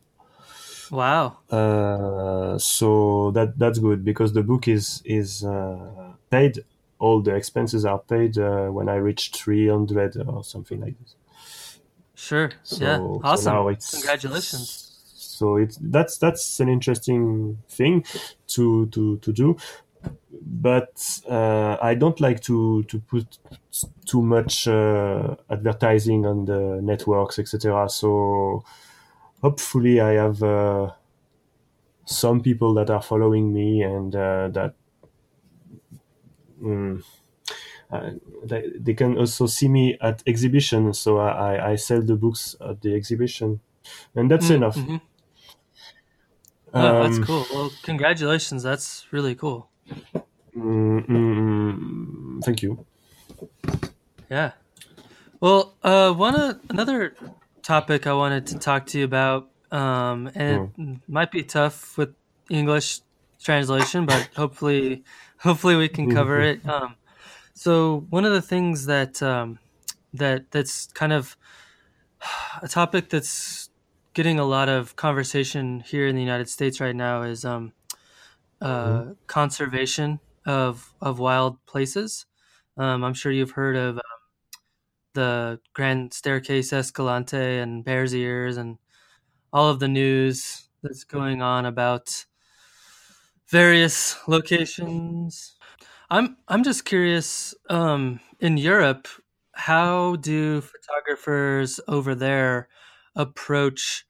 [0.91, 1.37] wow.
[1.49, 6.63] Uh, so that that's good because the book is is uh, paid.
[6.97, 11.15] All the expenses are paid uh, when I reach 300 or something like this.
[12.15, 12.51] Sure.
[12.63, 12.99] So, yeah.
[12.99, 13.67] Awesome.
[13.67, 14.85] it's Congratulations.
[15.13, 18.05] So it's that's that's an interesting thing
[18.47, 19.57] to to to do,
[20.45, 23.39] but uh, I don't like to to put
[24.05, 27.89] too much uh, advertising on the networks, etc.
[27.89, 28.63] So
[29.41, 30.93] hopefully I have uh,
[32.05, 34.75] some people that are following me and uh, that.
[36.61, 37.03] Mm,
[37.91, 38.11] uh,
[38.43, 42.81] they, they can also see me at exhibition, so I, I- sell the books at
[42.81, 43.61] the exhibition,
[44.15, 44.87] and that's Mm, enough.
[44.87, 45.01] mhm.
[46.77, 47.47] Oh, that's Um, cool.
[47.49, 48.63] Well, congratulations.
[48.63, 49.69] That's really cool.
[50.55, 51.77] Mm, mm,
[52.37, 52.85] mm, thank you.
[54.29, 54.53] Yeah.
[55.41, 57.15] Well, uh, one uh, another
[57.61, 62.15] topic I wanted to talk to you about, um, and it might be tough with
[62.49, 63.01] English
[63.41, 65.03] translation, but hopefully,
[65.39, 66.65] hopefully we can cover it.
[66.67, 66.95] Um,
[67.53, 69.59] so one of the things that um,
[70.13, 71.37] that that's kind of
[72.61, 73.69] a topic that's
[74.13, 77.73] getting a lot of conversation here in the United States right now is um,
[78.61, 82.25] uh, conservation of of wild places.
[82.77, 84.01] Um, I'm sure you've heard of um,
[85.13, 88.77] the Grand Staircase Escalante and Bears Ears and
[89.53, 92.25] all of the news that's going on about
[93.49, 95.55] various locations.
[96.09, 97.53] I'm I'm just curious.
[97.69, 99.07] Um, in Europe,
[99.53, 102.67] how do photographers over there
[103.15, 104.05] approach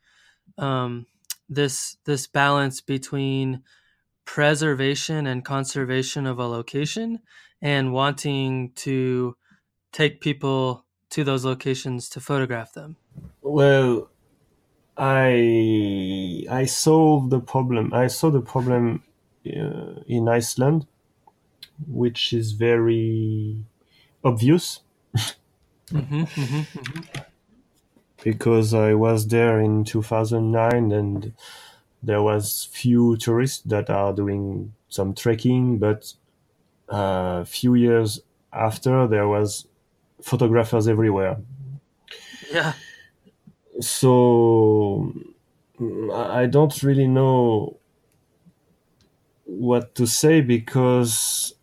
[0.58, 1.06] um,
[1.50, 3.64] this this balance between
[4.26, 7.20] preservation and conservation of a location
[7.62, 9.36] and wanting to
[9.94, 12.98] take people to those locations to photograph them?
[13.42, 14.10] Well,
[14.98, 17.94] I I solved the problem.
[17.94, 19.04] I saw the problem
[19.48, 20.88] uh, in Iceland,
[21.88, 23.66] which is very
[24.24, 24.82] obvious
[25.92, 27.02] hmm hmm hmm
[28.24, 31.34] because I was there in 2009 and
[32.06, 36.14] there was few tourists that are doing some trekking, but
[36.90, 38.22] a few years
[38.54, 39.68] after there was
[40.22, 41.38] photographers everywhere.
[42.52, 42.74] Yeah.
[43.80, 45.14] so
[45.80, 47.78] mm, I I don't really know
[49.46, 51.54] what to say because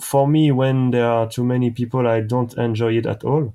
[0.00, 3.54] for me, when there are too many people, I don't enjoy it at all.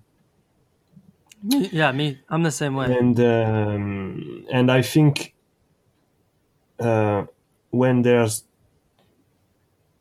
[1.44, 2.20] Yeah, me.
[2.30, 2.98] I'm the same way.
[2.98, 5.36] And um, and I think
[6.80, 7.26] uh,
[7.72, 8.44] when there's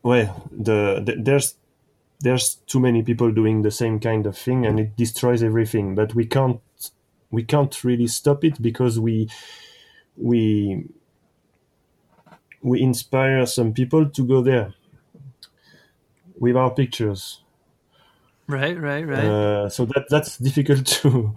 [0.03, 1.55] well, the, the there's
[2.19, 5.95] there's too many people doing the same kind of thing, and it destroys everything.
[5.95, 6.61] But we can't
[7.29, 9.29] we can't really stop it because we
[10.15, 10.85] we
[12.61, 14.73] we inspire some people to go there
[16.39, 17.43] with our pictures.
[18.47, 19.25] Right, right, right.
[19.25, 21.35] Uh, so that that's difficult to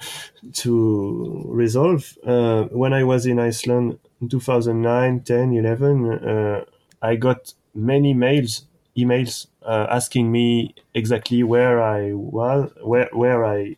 [0.53, 2.17] to resolve.
[2.25, 6.65] Uh, when I was in Iceland in 2009, 10, 11, uh,
[7.03, 8.67] I got many mails,
[8.97, 13.77] emails uh, asking me exactly where I was, where where I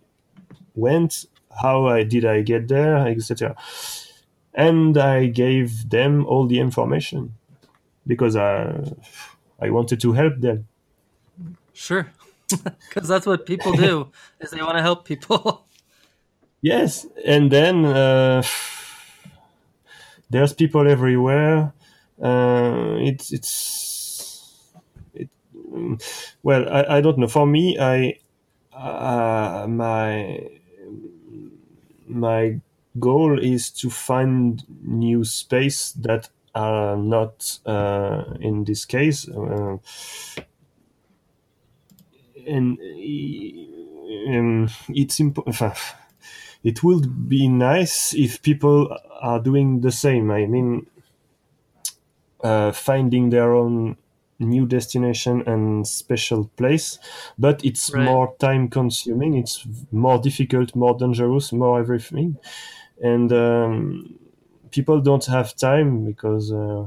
[0.74, 1.26] went,
[1.62, 3.56] how I did I get there, etc.
[4.54, 7.34] And I gave them all the information
[8.06, 8.92] because I
[9.60, 10.66] I wanted to help them.
[11.72, 12.10] Sure,
[12.48, 14.08] because that's what people do
[14.40, 15.64] is they want to help people.
[16.64, 18.40] Yes, and then uh,
[20.32, 21.72] there's people everywhere.
[22.20, 24.72] Uh, it's it's
[25.14, 25.28] it,
[26.42, 27.28] well, I, I don't know.
[27.28, 28.18] For me, I
[28.74, 30.48] uh, my
[32.06, 32.60] my
[32.98, 39.78] goal is to find new space that are not uh, in this case uh,
[42.46, 42.78] and
[44.28, 45.56] um, it's important
[46.64, 50.86] it would be nice if people are doing the same i mean
[52.42, 53.96] uh, finding their own
[54.38, 56.98] new destination and special place
[57.38, 57.94] but it's Right.
[57.94, 62.36] more time consuming it's more difficult more dangerous more everything
[63.02, 64.18] and um,
[64.72, 66.86] people don't have time because uh,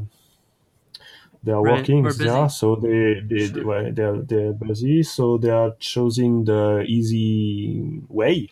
[1.43, 3.61] they are Right, working we're so they they, Sure.
[3.61, 8.49] they well, they're, they're busy so they are choosing the easy way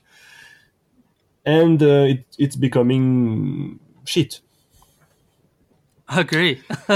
[1.45, 4.41] and uh, it, it's becoming shit
[6.09, 6.61] Agree.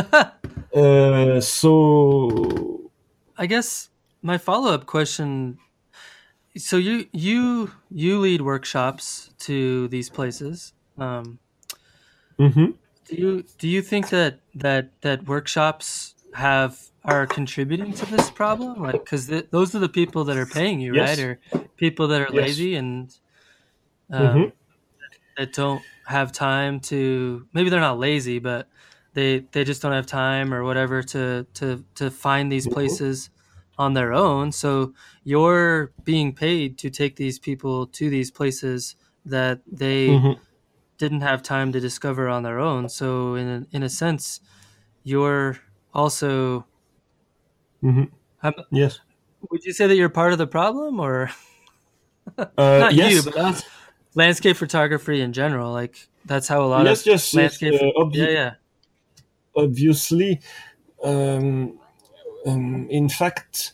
[0.73, 2.91] uh, so
[3.37, 3.89] I guess
[4.21, 5.59] my follow up question.
[6.57, 10.73] So you you you lead workshops to these places.
[10.97, 11.39] Um,
[12.39, 12.73] mhm.
[13.05, 18.81] do you do you think that that that workshops have are contributing to this problem?
[18.81, 21.17] Like, because th- those are the people that are paying you, Yes.
[21.17, 21.19] right?
[21.19, 21.39] Or
[21.77, 22.35] people that are Yes.
[22.35, 23.13] lazy and
[24.11, 24.53] um, Mhm.
[25.37, 27.47] that don't have time to.
[27.53, 28.69] Maybe they're not lazy, but
[29.13, 32.73] they they just don't have time or whatever to to to find these Mhm.
[32.73, 33.29] places
[33.77, 34.51] on their own.
[34.51, 34.93] So
[35.23, 38.95] you're being paid to take these people to these places
[39.25, 40.39] that they Mhm.
[40.97, 42.89] didn't have time to discover on their own.
[42.89, 44.41] So in a, in a sense,
[45.03, 45.57] you're
[45.93, 46.67] also.
[47.81, 48.11] Mhm.
[48.43, 48.99] Um, yes
[49.51, 51.29] would you say that you're part of the problem, or
[52.57, 53.63] uh, not yes you, but us,
[54.17, 55.71] landscape photography in general?
[55.71, 57.73] Like that's how a lot yes of yes, yes landscape.
[57.75, 58.51] uh, obvi- yeah, yeah,
[59.55, 60.39] obviously
[61.03, 61.79] um,
[62.45, 63.73] um, in fact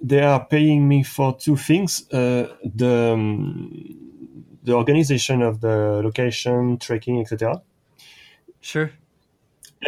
[0.00, 3.70] they are paying me for two things uh, the um,
[4.62, 7.62] the organization of the location trekking etc
[8.60, 8.90] sure.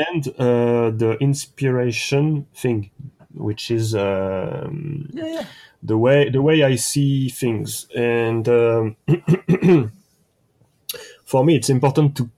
[0.09, 2.91] and uh, the inspiration thing
[3.35, 5.45] which is um, Yeah, yeah.
[5.83, 8.97] the way the way I see things and um,
[11.25, 12.31] for me it's important to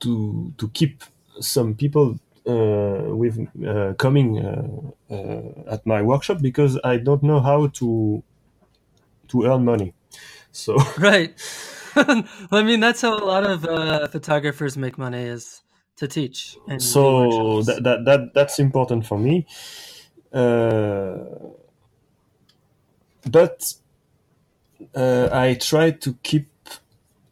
[0.00, 1.04] to to keep
[1.40, 7.40] some people uh, with uh, coming uh, uh, at my workshop because I don't know
[7.40, 8.22] how to
[9.28, 9.94] to earn money
[10.50, 11.34] so Right.
[11.94, 15.60] I mean, that's how a lot of uh, photographers make money is
[15.96, 19.46] to teach and so that, that that that's important for me
[23.30, 23.74] but
[24.94, 26.48] uh, I try to keep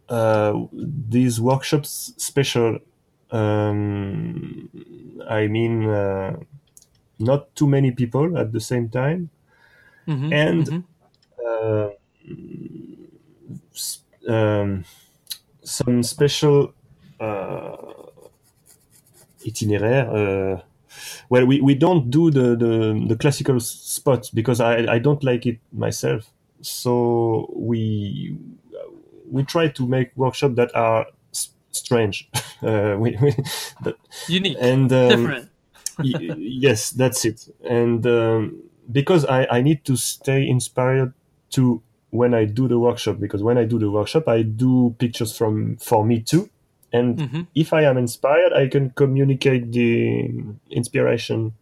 [0.09, 2.80] uh, these workshops special.
[3.30, 4.70] Um,
[5.28, 6.40] I mean, uh,
[7.18, 9.30] not too many people at the same time,
[10.07, 10.84] Mhm, and mhm.
[11.46, 11.90] uh,
[14.28, 14.84] um,
[15.62, 16.74] some special
[17.20, 17.76] uh,
[19.46, 20.07] itinéraire.
[20.09, 20.62] Uh,
[21.28, 25.47] well, we, we don't do the, the, the classical spots because I, I don't like
[25.47, 26.30] it myself.
[26.62, 28.36] So we
[29.30, 32.28] we try to make workshops that are s- strange.
[32.62, 33.30] Uh, we, we,
[33.84, 33.97] that,
[34.28, 35.49] unique, and um, different.
[35.99, 37.49] y- yes, that's it.
[37.64, 38.62] And um,
[38.93, 41.14] because I, I need to stay inspired
[41.53, 41.80] to
[42.11, 45.78] when I do the workshop, because when I do the workshop, I do pictures from
[45.78, 46.51] for me too.
[46.93, 50.30] And hmm if I am inspired, I can communicate the
[50.70, 51.53] inspiration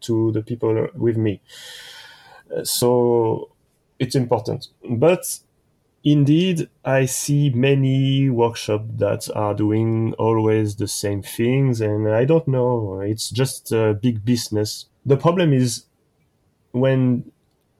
[0.00, 1.40] to the people with me.
[2.54, 3.50] Uh, so
[3.98, 4.68] it's important.
[4.88, 5.38] But
[6.04, 12.48] indeed, I see many workshops that are doing always the same things, and I don't
[12.48, 13.00] know.
[13.00, 14.86] It's just a big business.
[15.04, 15.84] The problem is
[16.72, 17.30] when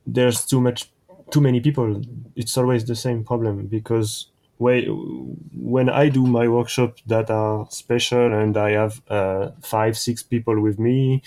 [0.07, 0.91] there's too much,
[1.31, 2.03] too many people.
[2.37, 4.29] It's always the same problem because
[4.59, 10.61] when I do my workshop that are special and I have uh, five, six people
[10.61, 11.23] with me,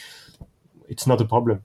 [0.88, 1.64] it's not a problem.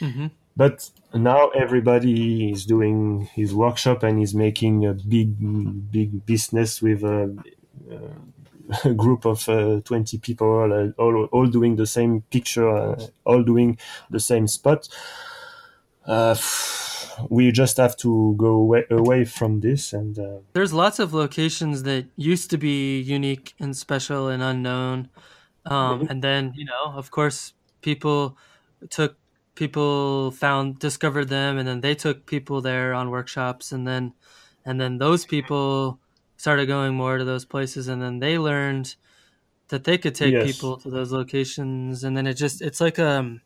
[0.00, 0.26] Mm-hmm.
[0.56, 7.02] But now everybody is doing his workshop and is making a big, big business with
[7.02, 7.36] a,
[8.84, 13.42] a group of uh, 20 people, uh, all, all doing the same picture, uh, all
[13.42, 13.78] doing
[14.10, 14.88] the same spot.
[16.06, 16.36] Uh,
[17.28, 21.82] we just have to go away, away from this and uh, there's lots of locations
[21.84, 25.08] that used to be unique and special and unknown
[25.66, 26.10] um, mm-hmm.
[26.10, 27.52] and then you know of course
[27.82, 28.36] people
[28.88, 29.16] took
[29.54, 34.12] people found discovered them and then they took people there on workshops and then
[34.64, 35.98] and then those people
[36.36, 38.94] started going more to those places and then they learned
[39.68, 40.46] that they could take yes.
[40.46, 43.40] people to those locations and then it just it's like um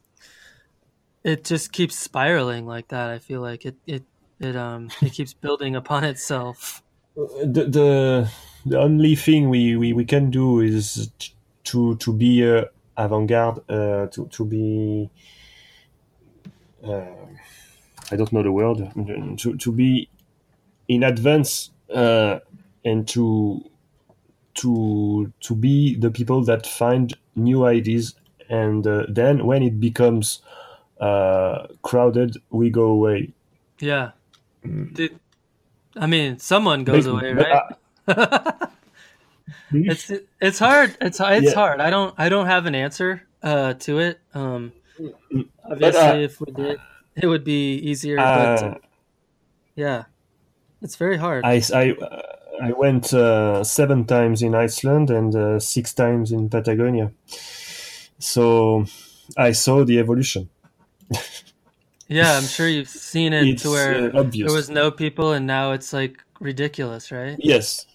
[1.25, 3.11] it just keeps spiraling like that.
[3.11, 4.05] I feel like it it
[4.39, 6.83] it um it keeps building upon itself.
[7.17, 8.31] The the,
[8.67, 11.11] the only thing we, we, we can do is
[11.65, 12.65] to to be uh,
[12.97, 15.11] avant-garde, uh, to to be
[16.87, 17.05] uh,
[18.13, 18.79] I don't know the word
[19.39, 20.09] to to be
[20.89, 22.41] in advance uh,
[22.85, 23.65] and to
[24.55, 28.15] to to be the people that find new ideas
[28.49, 30.43] and uh, then when it becomes
[31.01, 33.33] uh, crowded, we go away.
[33.79, 34.13] Yeah.
[34.65, 34.95] Mm.
[34.95, 35.19] Did,
[35.97, 37.63] I mean, someone goes away, right?
[38.09, 38.53] Uh,
[39.73, 40.97] it's it's hard.
[41.01, 41.55] It's it's yeah.
[41.55, 41.81] hard.
[41.81, 44.21] I don't I don't have an answer uh, to it.
[44.35, 46.81] Um, mm, obviously, but, uh, if we did,
[47.15, 48.17] it would be easier.
[48.17, 48.75] but uh,
[49.77, 50.05] yeah,
[50.83, 51.45] it's very hard.
[51.45, 51.95] I I,
[52.63, 57.13] I went uh, seven times in Iceland and six times in Patagonia,
[58.19, 58.87] so
[59.37, 60.51] I saw the evolution
[62.09, 65.47] yeah, I'm sure you've seen it it's, to where uh, there was no people and
[65.47, 67.37] now it's like ridiculous, right?
[67.39, 67.87] Yes.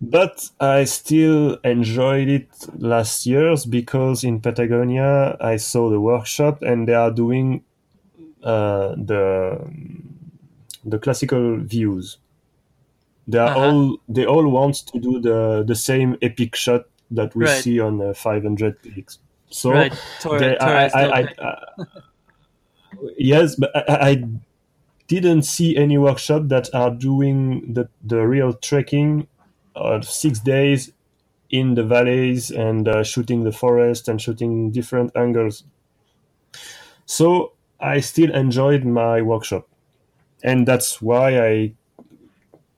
[0.00, 6.88] But I still enjoyed it last years because in Patagonia I saw the workshop and
[6.88, 7.62] they are doing
[8.42, 9.60] uh, the
[10.84, 12.18] the classical views.
[13.28, 13.60] They are uh-huh.
[13.60, 17.62] all they all want to do the the same epic shot that we right.
[17.62, 19.18] see on uh, 500px.
[19.50, 19.92] So right.
[20.20, 21.84] Tor- they, I, I, I,
[23.16, 24.24] yes, but I, I,
[25.08, 29.26] didn't see any workshop that are doing the, the real trekking
[29.74, 30.92] of six days
[31.50, 35.64] in the valleys and uh, shooting the forest and shooting different angles.
[37.04, 39.68] So I still enjoyed my workshop,
[40.42, 41.74] and that's why I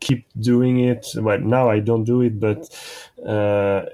[0.00, 1.06] keep doing it.
[1.14, 2.68] Well, now I don't do it, but
[3.24, 3.84] uh,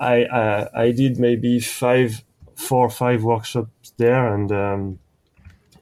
[0.00, 4.98] I, I I did maybe five four or five workshops there, and um,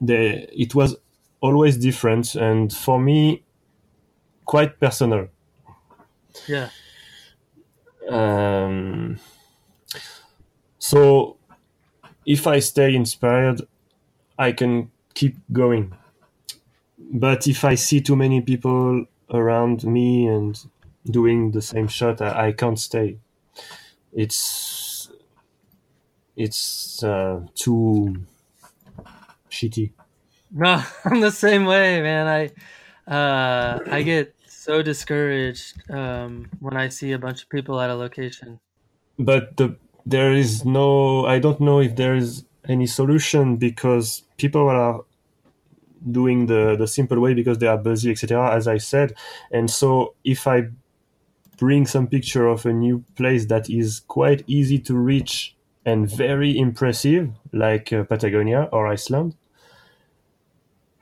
[0.00, 0.96] they, it was
[1.40, 3.44] always different, and for me,
[4.44, 5.28] quite personal.
[6.46, 6.70] Yeah.
[8.08, 9.18] Um,
[10.78, 11.36] so,
[12.24, 13.62] if I stay inspired,
[14.38, 15.94] I can keep going.
[16.98, 20.58] But if I see too many people around me and
[21.04, 23.18] doing the same shot, I, I can't stay.
[24.12, 24.34] It's
[26.36, 28.26] it's uh, too
[29.50, 29.92] shitty.
[30.52, 32.26] No, I'm the same way, man.
[32.26, 37.90] I uh, I get so discouraged um, when I see a bunch of people at
[37.90, 38.60] a location.
[39.18, 41.26] But the there is no.
[41.26, 45.00] I don't know if there is any solution because people are
[46.10, 48.54] doing the the simple way because they are busy, etc.
[48.54, 49.14] As I said,
[49.50, 50.68] and so if I
[51.56, 55.55] bring some picture of a new place that is quite easy to reach
[55.86, 59.36] and very impressive, like uh, Patagonia or Iceland,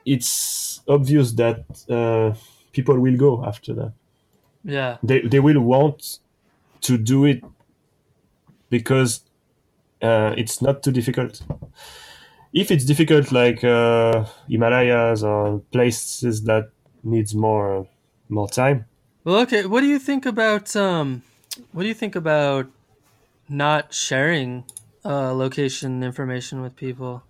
[0.04, 2.34] it's obvious that uh,
[2.72, 3.92] people will go after that.
[4.62, 6.18] Yeah, they they will want
[6.82, 7.42] to do it
[8.68, 9.22] because
[10.02, 11.42] uh, it's not too difficult.
[12.52, 16.70] If it's difficult, like uh, Himalayas or places that
[17.02, 17.88] needs more
[18.28, 18.84] more time.
[19.24, 19.64] Well, okay.
[19.64, 21.22] What do you think about um,
[21.72, 22.66] what do you think about
[23.48, 24.64] not sharing
[25.04, 27.22] uh, location information with people?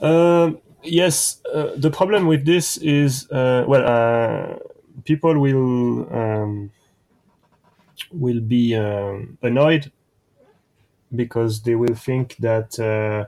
[0.00, 4.58] Um, yes, uh, the problem with this is uh, well, uh,
[5.04, 6.70] people will um,
[8.12, 9.92] will be um, annoyed
[11.14, 13.26] because they will think that uh,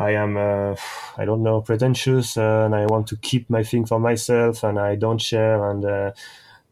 [0.00, 0.76] I am uh,
[1.16, 4.96] I don't know pretentious and I want to keep my thing for myself and I
[4.96, 6.14] don't share and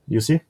[0.09, 0.40] you see?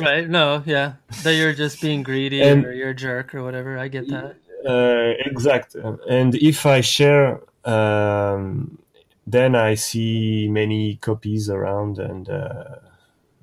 [0.00, 0.94] Right no yeah.
[1.22, 4.36] That you're just being greedy and, or you're a jerk or whatever i get that.
[4.66, 5.76] Uh, exact.
[6.08, 8.78] And if I share, um,
[9.26, 12.76] then I see many copies around, and uh,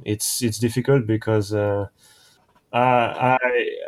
[0.04, 1.88] it's it's difficult because uh,
[2.74, 3.38] I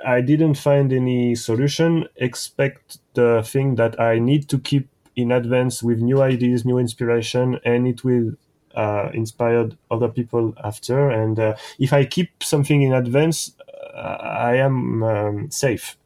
[0.06, 5.82] I didn't find any solution except the thing that I need to keep in advance
[5.82, 8.34] with new ideas, new inspiration, and it will
[8.78, 11.10] uh, inspire other people after.
[11.10, 13.54] And uh, if I keep something in advance,
[13.96, 15.98] uh, I am um, safe.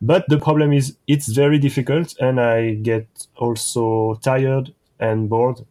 [0.00, 3.06] But the problem is it's very difficult, and I get
[3.36, 5.66] also tired and bored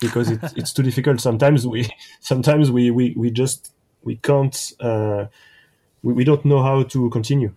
[0.00, 1.20] because it, it's too difficult.
[1.20, 1.88] Sometimes we
[2.20, 3.72] sometimes we we, we just
[4.02, 5.26] we can't uh,
[6.02, 7.52] we, we don't know how to continue.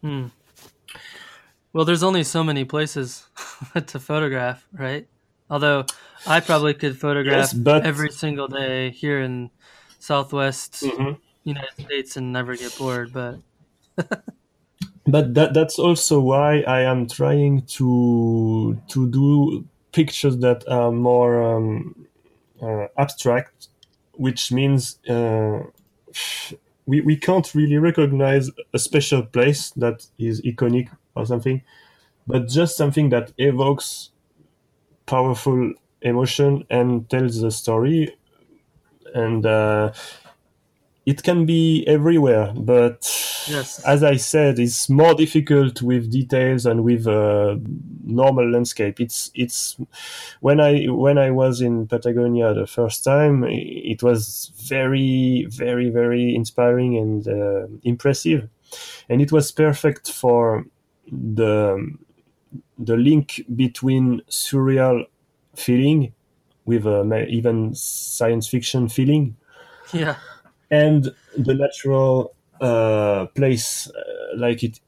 [0.00, 0.26] Hmm.
[1.72, 3.28] Well, there's only so many places
[3.86, 5.06] to photograph, right?
[5.50, 5.84] Although
[6.26, 9.50] I probably could photograph Yes, but- every single day here in
[9.98, 11.18] Southwest Mhm.
[11.44, 13.12] United States and never get bored.
[13.12, 13.36] But
[15.06, 21.42] but that that's also why I am trying to to do pictures that are more
[21.42, 22.06] um,
[22.62, 23.68] uh, abstract,
[24.12, 25.60] which means uh,
[26.86, 31.62] we we can't really recognize a special place that is iconic or something,
[32.26, 34.10] but just something that evokes
[35.06, 35.72] powerful
[36.02, 38.16] emotion and tells the story,
[39.14, 39.92] and uh,
[41.06, 43.00] it can be everywhere, but
[43.50, 43.82] Yes.
[43.86, 47.56] as I said, it's more difficult with details and with uh,
[48.04, 49.00] normal landscape.
[49.00, 49.78] It's it's
[50.40, 56.34] when I when I was in Patagonia the first time, it was very very very
[56.34, 58.50] inspiring and uh, impressive,
[59.08, 60.66] and it was perfect for
[61.10, 61.96] the
[62.78, 65.06] the link between surreal
[65.58, 66.12] feeling
[66.64, 69.36] with a even science fiction feeling.
[69.92, 70.16] Yeah,
[70.70, 74.80] and the natural uh, place uh, like it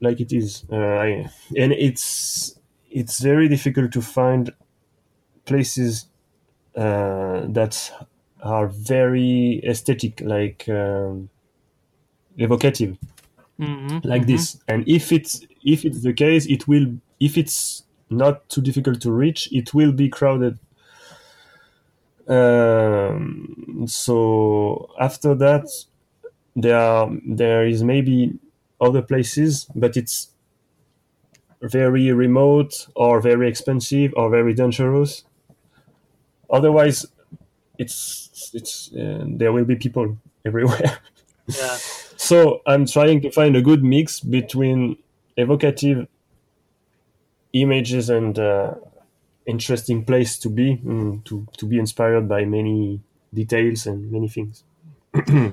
[0.00, 2.58] like it is uh, I, and it's
[2.90, 4.52] it's very difficult to find
[5.44, 6.06] places
[6.76, 7.92] uh, that
[8.42, 11.30] are very aesthetic like um,
[12.36, 12.96] evocative.
[13.58, 14.58] Hmm like this.
[14.68, 16.86] And if it's if it's the case it will
[17.20, 19.48] if it's not too difficult to reach.
[19.52, 20.58] It will be crowded.
[22.26, 25.66] Um, so after that
[26.54, 28.38] there are, there is maybe
[28.80, 30.28] other places but it's
[31.62, 35.24] very remote or very expensive or very dangerous.
[36.50, 37.06] Otherwise
[37.78, 40.98] it's it's uh, there will be people everywhere.
[41.46, 41.76] Yeah,
[42.16, 44.98] so I'm trying to find a good mix between
[45.36, 46.06] evocative
[47.52, 48.74] images and uh,
[49.46, 53.00] interesting place to be, mm, to to be inspired by many
[53.32, 54.64] details and many things.
[55.14, 55.52] yeah.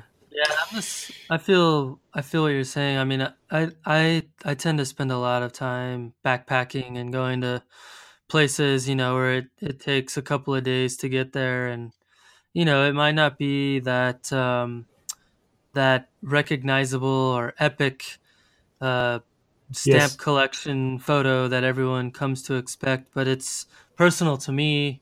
[0.71, 2.97] Just, I feel I feel what you're saying.
[2.97, 7.41] I mean, I I I tend to spend a lot of time backpacking and going
[7.41, 7.63] to
[8.27, 11.91] places, you know, where it, it takes a couple of days to get there, and
[12.53, 14.85] you know, it might not be that um,
[15.73, 18.17] that recognizable or epic
[18.81, 19.19] uh,
[19.71, 20.17] stamp Yes.
[20.17, 25.01] collection photo that everyone comes to expect, but it's personal to me,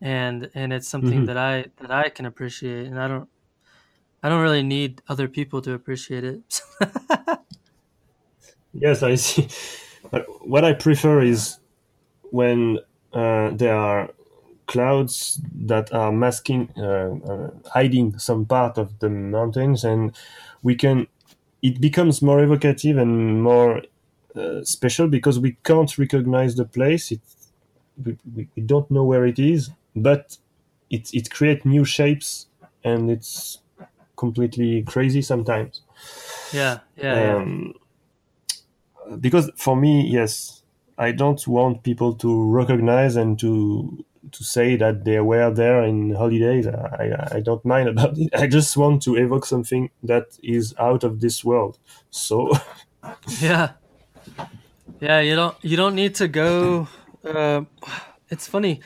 [0.00, 1.26] and and it's something Mhm.
[1.26, 3.28] that I that I can appreciate, and I don't
[4.22, 6.62] I don't really need other people to appreciate it.
[8.72, 9.48] Yes, I see.
[10.10, 11.58] But what I prefer is
[12.30, 12.78] when
[13.12, 14.10] uh, there are
[14.66, 20.16] clouds that are masking, uh, uh, hiding some part of the mountains, and
[20.62, 21.06] we can.
[21.62, 23.82] It becomes more evocative and more
[24.34, 27.12] uh, special because we can't recognize the place.
[27.12, 27.20] It,
[28.02, 28.16] we,
[28.56, 30.38] we, don't know where it is, but
[30.88, 32.46] it it creates new shapes,
[32.82, 33.58] and it's
[34.16, 35.82] completely crazy sometimes.
[36.52, 37.36] yeah, yeah, yeah.
[37.36, 37.74] Um,
[39.20, 40.62] because for me, yes,
[40.96, 46.14] I don't want people to recognize and to to say that they were there in
[46.14, 46.66] holidays.
[46.66, 48.34] I, I don't mind about it.
[48.34, 51.78] I just want to evoke something that is out of this world.
[52.10, 52.52] So
[53.40, 53.72] Yeah,
[55.00, 55.20] yeah.
[55.20, 56.88] You don't you don't need to go.
[57.24, 57.62] Uh,
[58.28, 58.80] it's funny.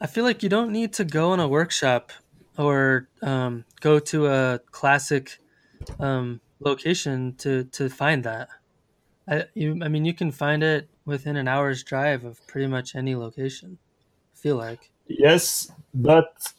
[0.00, 2.12] I feel like you don't need to go on a workshop
[2.56, 5.38] or um, go to a classic
[6.00, 8.48] um, location to to find that.
[9.28, 12.94] I you I mean you can find it within an hour's drive of pretty much
[12.94, 13.78] any location.
[14.42, 16.52] Feel like yes, but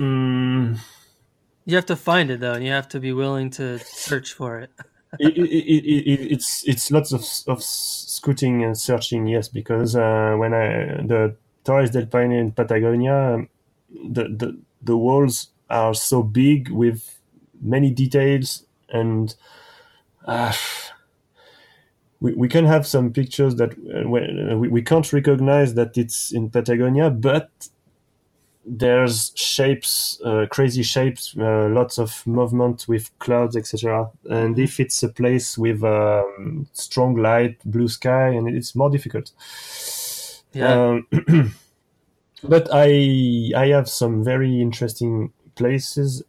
[0.00, 0.78] mm,
[1.64, 4.58] you have to find it though, and you have to be willing to search for
[4.60, 4.70] it.
[5.18, 9.26] it, it, it, it, it's it's lots of of scouting and searching.
[9.26, 13.48] Yes, because uh, when I the Torres del Paine in Patagonia, um,
[13.90, 17.18] the, the the walls are so big with
[17.60, 19.34] many details and.
[20.24, 20.52] Uh,
[22.22, 26.30] we, we can have some pictures that uh, uh, we, we can't recognize that it's
[26.30, 27.50] in Patagonia, but
[28.64, 34.08] there's shapes, uh, crazy shapes, uh, lots of movement with clouds, etc.
[34.30, 39.32] And if it's a place with um, strong light, blue sky, and it's more difficult.
[40.52, 41.00] Yeah.
[41.10, 41.54] Um,
[42.44, 46.22] but I I have some very interesting places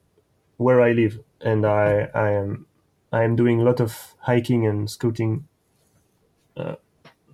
[0.58, 2.66] where I live, and I I am
[3.12, 5.48] I am doing a lot of hiking and scouting
[6.58, 6.76] uh,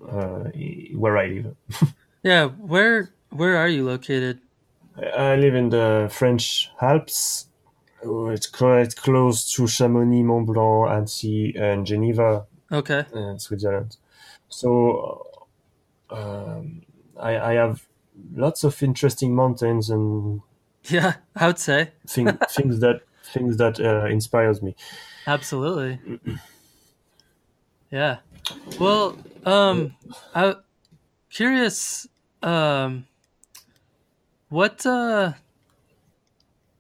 [0.07, 0.49] uh,
[0.95, 1.55] where I live.
[2.23, 2.45] yeah.
[2.47, 4.39] Where where are you located?
[4.97, 7.47] I live in the French Alps.
[8.03, 13.05] Oh, It's quite close to Chamonix, Mont Blanc, Annecy, and Geneva, Okay.
[13.13, 13.97] uh, Switzerland.
[14.47, 15.25] So
[16.09, 16.81] um,
[17.19, 17.85] I, I have
[18.33, 20.41] lots of interesting mountains and
[20.89, 23.01] Yeah, I would say thing, things that
[23.33, 24.75] things that uh, inspires me.
[25.27, 25.99] absolutely.
[27.91, 28.17] Yeah.
[28.79, 29.95] Well, um,
[30.33, 30.55] I
[31.29, 32.07] curious.
[32.41, 33.05] Um,
[34.49, 35.33] what uh,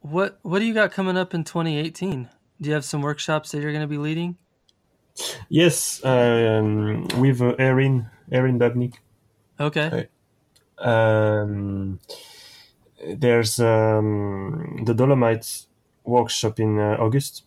[0.01, 2.29] what what do you got coming up in 2018?
[2.61, 4.37] Do you have some workshops that you're going to be leading?
[5.49, 8.95] Yes, um, with uh, Erin Erin Babnik.
[9.59, 10.07] Okay.
[10.77, 11.99] Um,
[13.05, 15.67] there's um, the Dolomites
[16.05, 17.43] workshop in uh, August.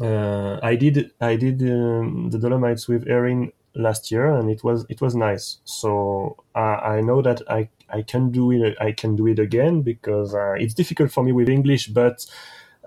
[0.00, 4.86] Uh, I did I did um, the Dolomites with Erin last year, and it was
[4.88, 5.58] it was nice.
[5.64, 10.34] So I know that I I can do it I can do it again because
[10.34, 12.26] uh, it's difficult for me with English, but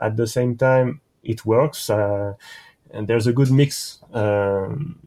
[0.01, 1.89] at the same time it works.
[1.89, 2.33] Uh,
[2.91, 4.97] and there's a good mix um,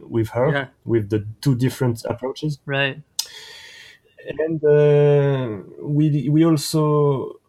[0.00, 0.66] with her Yeah.
[0.84, 3.00] with the two different approaches Right.
[4.38, 7.40] and uh, we we also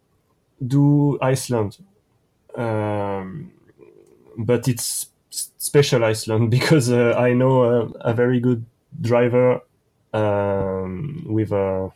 [0.66, 1.78] do Iceland,
[2.56, 3.52] um,
[4.36, 8.64] but it's special Iceland because uh, I know a, a very good
[9.00, 9.60] driver
[10.12, 11.90] um, with a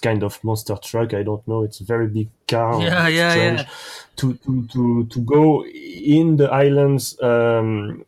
[0.00, 1.12] kind of monster truck.
[1.14, 1.62] I don't know.
[1.62, 2.80] It's a very big car.
[2.80, 3.66] Yeah, yeah, strange, yeah.
[4.16, 7.20] To, to to to go in the islands.
[7.20, 8.04] Um,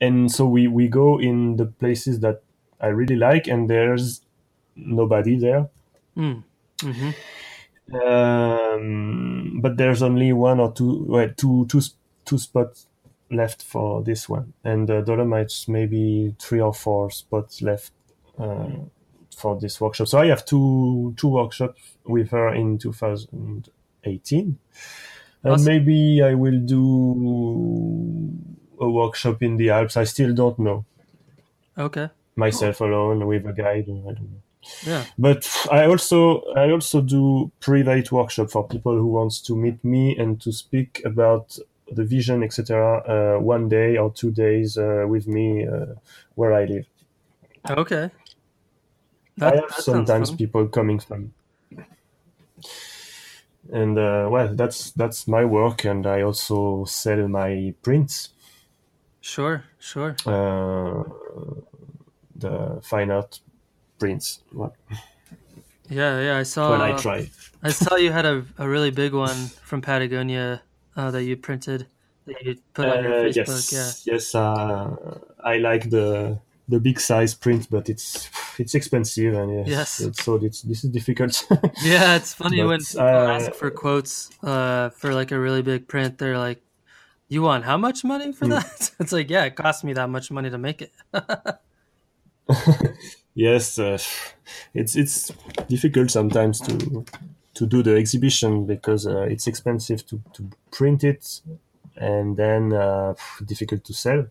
[0.00, 2.42] and so we, we go in the places that
[2.80, 4.20] I really like, and there's
[4.74, 5.68] nobody there.
[6.16, 6.42] Mm.
[6.82, 7.10] hmm
[7.94, 11.80] Um, but there's only one or two, well, two, two,
[12.26, 12.86] two spots
[13.30, 17.92] left for this one, and the Dolomites maybe three or four spots left
[18.38, 18.68] uh,
[19.36, 20.08] for this workshop.
[20.08, 24.58] So I have two two workshops with her in 2018,
[25.42, 25.64] and Awesome.
[25.66, 28.32] maybe I will do
[28.80, 29.96] a workshop in the Alps.
[29.96, 30.84] I still don't know
[31.78, 32.08] Okay.
[32.36, 33.86] myself alone with a guide.
[33.88, 34.42] I don't know
[34.86, 35.04] Yeah.
[35.18, 40.16] but I also I also do private workshop for people who wants to meet me
[40.18, 41.58] and to speak about
[41.92, 42.98] the vision, etc.
[43.06, 45.94] Uh, one day or two days uh, with me uh,
[46.34, 46.86] where I live.
[47.70, 48.04] Okay.
[48.04, 48.10] I
[49.38, 51.32] That, have that sometimes people coming from,
[53.72, 58.30] and uh, well, that's that's my work, and I also sell my prints,
[59.20, 59.64] Sure.
[59.78, 60.16] Sure.
[60.24, 61.02] uh,
[62.34, 63.40] the fine art
[63.98, 64.40] prints.
[64.52, 64.74] Well,
[65.88, 66.20] Yeah.
[66.20, 66.38] Yeah.
[66.38, 66.70] I saw.
[66.70, 67.30] when I try.
[67.62, 70.62] I saw you had a, a really big one from Patagonia
[70.96, 71.86] uh, that you printed
[72.26, 73.72] that you put on your Uh, Facebook.
[73.72, 74.34] yes, yes.
[74.34, 74.96] Uh,
[75.44, 76.38] I like the
[76.68, 78.28] the big size print, but it's
[78.58, 80.16] it's expensive and yes, Yes.
[80.24, 81.46] so it's this is difficult.
[81.50, 81.60] Yeah.
[81.84, 82.16] Yeah.
[82.16, 85.86] It's funny But, when people uh, ask for quotes uh, for like a really big
[85.86, 86.18] print.
[86.18, 86.60] They're like,
[87.28, 88.50] "You want how much money for Mm.
[88.58, 90.92] that?" it's like, yeah, it cost me that much money to make it.
[93.34, 93.98] yes, uh,
[94.74, 95.32] it's it's
[95.68, 97.04] difficult sometimes to
[97.56, 101.42] to do the exhibition because uh, it's expensive to, to print it
[101.96, 104.26] and then uh, difficult to sell.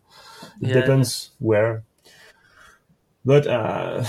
[0.62, 1.84] It Yeah, depends where.
[3.24, 4.06] But uh,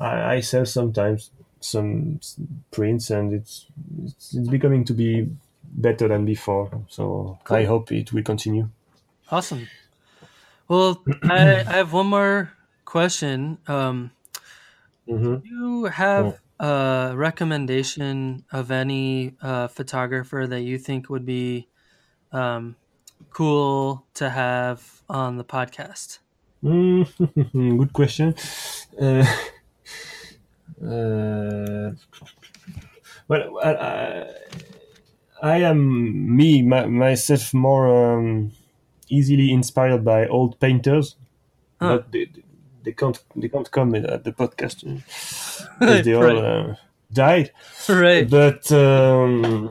[0.00, 2.20] I, I sell sometimes some
[2.70, 3.66] prints and it's,
[4.04, 5.30] it's it's becoming to be
[5.62, 6.84] better than before.
[6.88, 8.68] So I hope it will continue.
[9.30, 9.70] Awesome.
[10.68, 12.52] Well, I, I have one more
[12.84, 13.58] question.
[13.68, 14.12] Um,
[15.06, 21.68] hmm do you have a recommendation of any uh, photographer that you think would be
[22.30, 22.76] um,
[23.30, 26.20] cool to have on the podcast?
[26.62, 28.34] Mm, good question.
[29.00, 29.26] Uh,
[30.86, 31.90] uh,
[33.28, 34.28] well, I, I,
[35.42, 38.52] I am me my, myself more um,
[39.08, 41.16] easily inspired by old painters,
[41.80, 41.88] Huh.
[41.98, 42.28] but they,
[42.84, 44.84] they can't they can't come at the podcast
[45.78, 46.36] because they all right.
[46.36, 46.74] uh,
[47.12, 47.50] died.
[47.88, 48.28] right.
[48.28, 49.70] But um,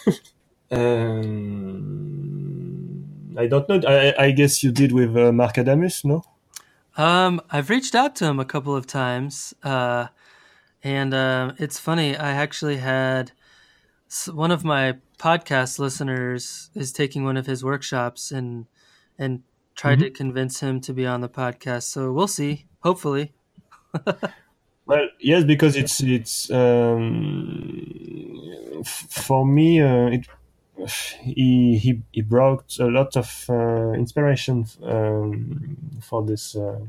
[0.70, 2.14] um,
[3.38, 3.80] I don't know.
[3.86, 6.22] I, I guess you did with uh, Marc Adamus, no?
[6.96, 9.54] Um, I've reached out to him a couple of times.
[9.62, 10.08] Uh,
[10.82, 12.16] And uh, it's funny.
[12.16, 13.32] I actually had
[14.32, 18.66] one of my podcast listeners is taking one of his workshops and
[19.18, 19.42] and
[19.74, 20.04] tried mm-hmm.
[20.04, 21.82] to convince him to be on the podcast.
[21.84, 22.66] So we'll see.
[22.80, 23.32] Hopefully.
[24.90, 27.84] well, yes, because it's it's um,
[28.84, 29.80] for me.
[29.80, 30.26] Uh, it
[30.86, 36.80] he he he brought a lot of uh, inspiration um, for this uh,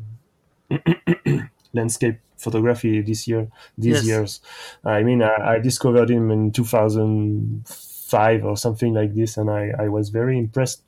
[1.74, 3.48] landscape photography this year
[3.78, 4.06] these yes.
[4.06, 4.40] years
[4.84, 9.90] i mean I, I, discovered him in 2005 or something like this and i, I
[9.90, 10.82] was very impressed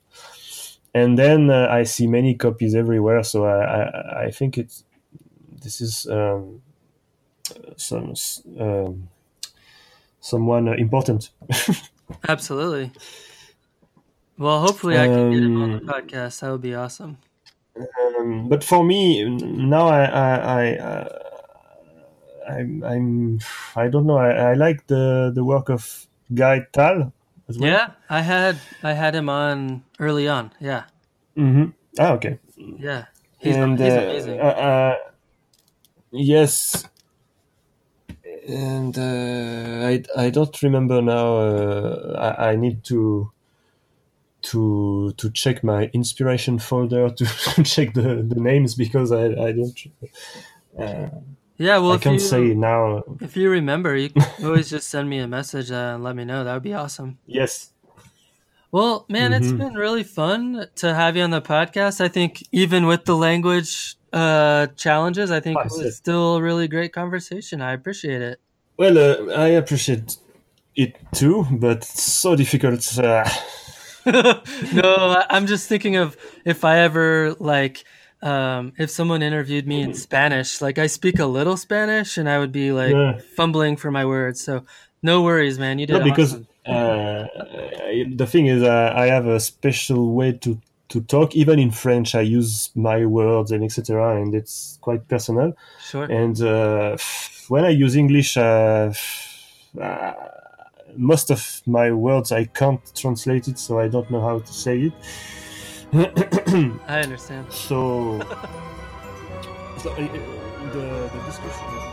[0.94, 4.82] and then uh, i see many copies everywhere so i i, I think it's
[5.62, 6.60] this is um,
[7.76, 8.14] some
[8.58, 9.08] um,
[10.20, 11.30] someone important
[12.28, 12.90] absolutely
[14.38, 17.18] well hopefully i can get him on the um, podcast that would be awesome
[18.18, 21.18] um, but for me now I I I, uh,
[22.48, 23.40] I'm, I'm
[23.74, 27.12] I don't know I, I like the the work of Guy Tal
[27.48, 27.70] as well.
[27.70, 30.52] Yeah, I had I had him on early on.
[30.60, 30.84] Yeah.
[31.36, 31.70] Mm-hmm.
[31.98, 32.38] Ah, okay.
[32.56, 33.06] Yeah,
[33.38, 34.40] he's, and, he's uh, amazing.
[34.40, 34.96] Uh, uh,
[36.10, 36.84] yes,
[38.48, 41.36] and uh, I I don't remember now.
[41.36, 43.30] Uh, I, I need to
[44.42, 47.24] to to check my inspiration folder to
[47.64, 49.78] check the, the names because I I don't.
[50.78, 51.08] Uh,
[51.56, 53.04] yeah, well, I can't you, say now.
[53.20, 56.24] If you remember, you can always just send me a message uh, and let me
[56.24, 56.42] know.
[56.42, 57.18] That would be awesome.
[57.26, 57.70] Yes.
[58.72, 59.44] Well, man, mm-hmm.
[59.44, 62.00] it's been really fun to have you on the podcast.
[62.00, 66.92] I think even with the language uh, challenges, I think it's still a really great
[66.92, 67.60] conversation.
[67.60, 68.40] I appreciate it.
[68.76, 70.16] Well, uh, I appreciate
[70.76, 72.96] it too, but it's so difficult.
[72.96, 73.28] Uh,
[74.72, 77.84] no, I'm just thinking of if I ever like
[78.22, 82.38] um, if someone interviewed me in Spanish, like I speak a little Spanish and I
[82.38, 83.18] would be like yeah.
[83.36, 84.40] fumbling for my words.
[84.40, 84.64] So
[85.02, 85.80] no worries, man.
[85.80, 86.46] You did no, because awesome.
[86.66, 87.26] uh,
[88.14, 90.58] the thing is, uh, I have a special way to
[90.94, 91.34] to talk.
[91.34, 94.20] Even in French, I use my words and etc.
[94.20, 95.52] And it's quite personal.
[95.90, 96.04] Sure.
[96.04, 96.96] And uh,
[97.48, 98.36] when I use English.
[98.36, 98.92] Uh,
[99.80, 100.12] uh,
[100.96, 104.92] most of my words I can't translate it, so I don't know how to say
[104.92, 104.92] it.
[106.86, 107.52] I understand.
[107.52, 108.20] So,
[109.82, 109.96] so uh,
[110.72, 111.83] the, the discussion.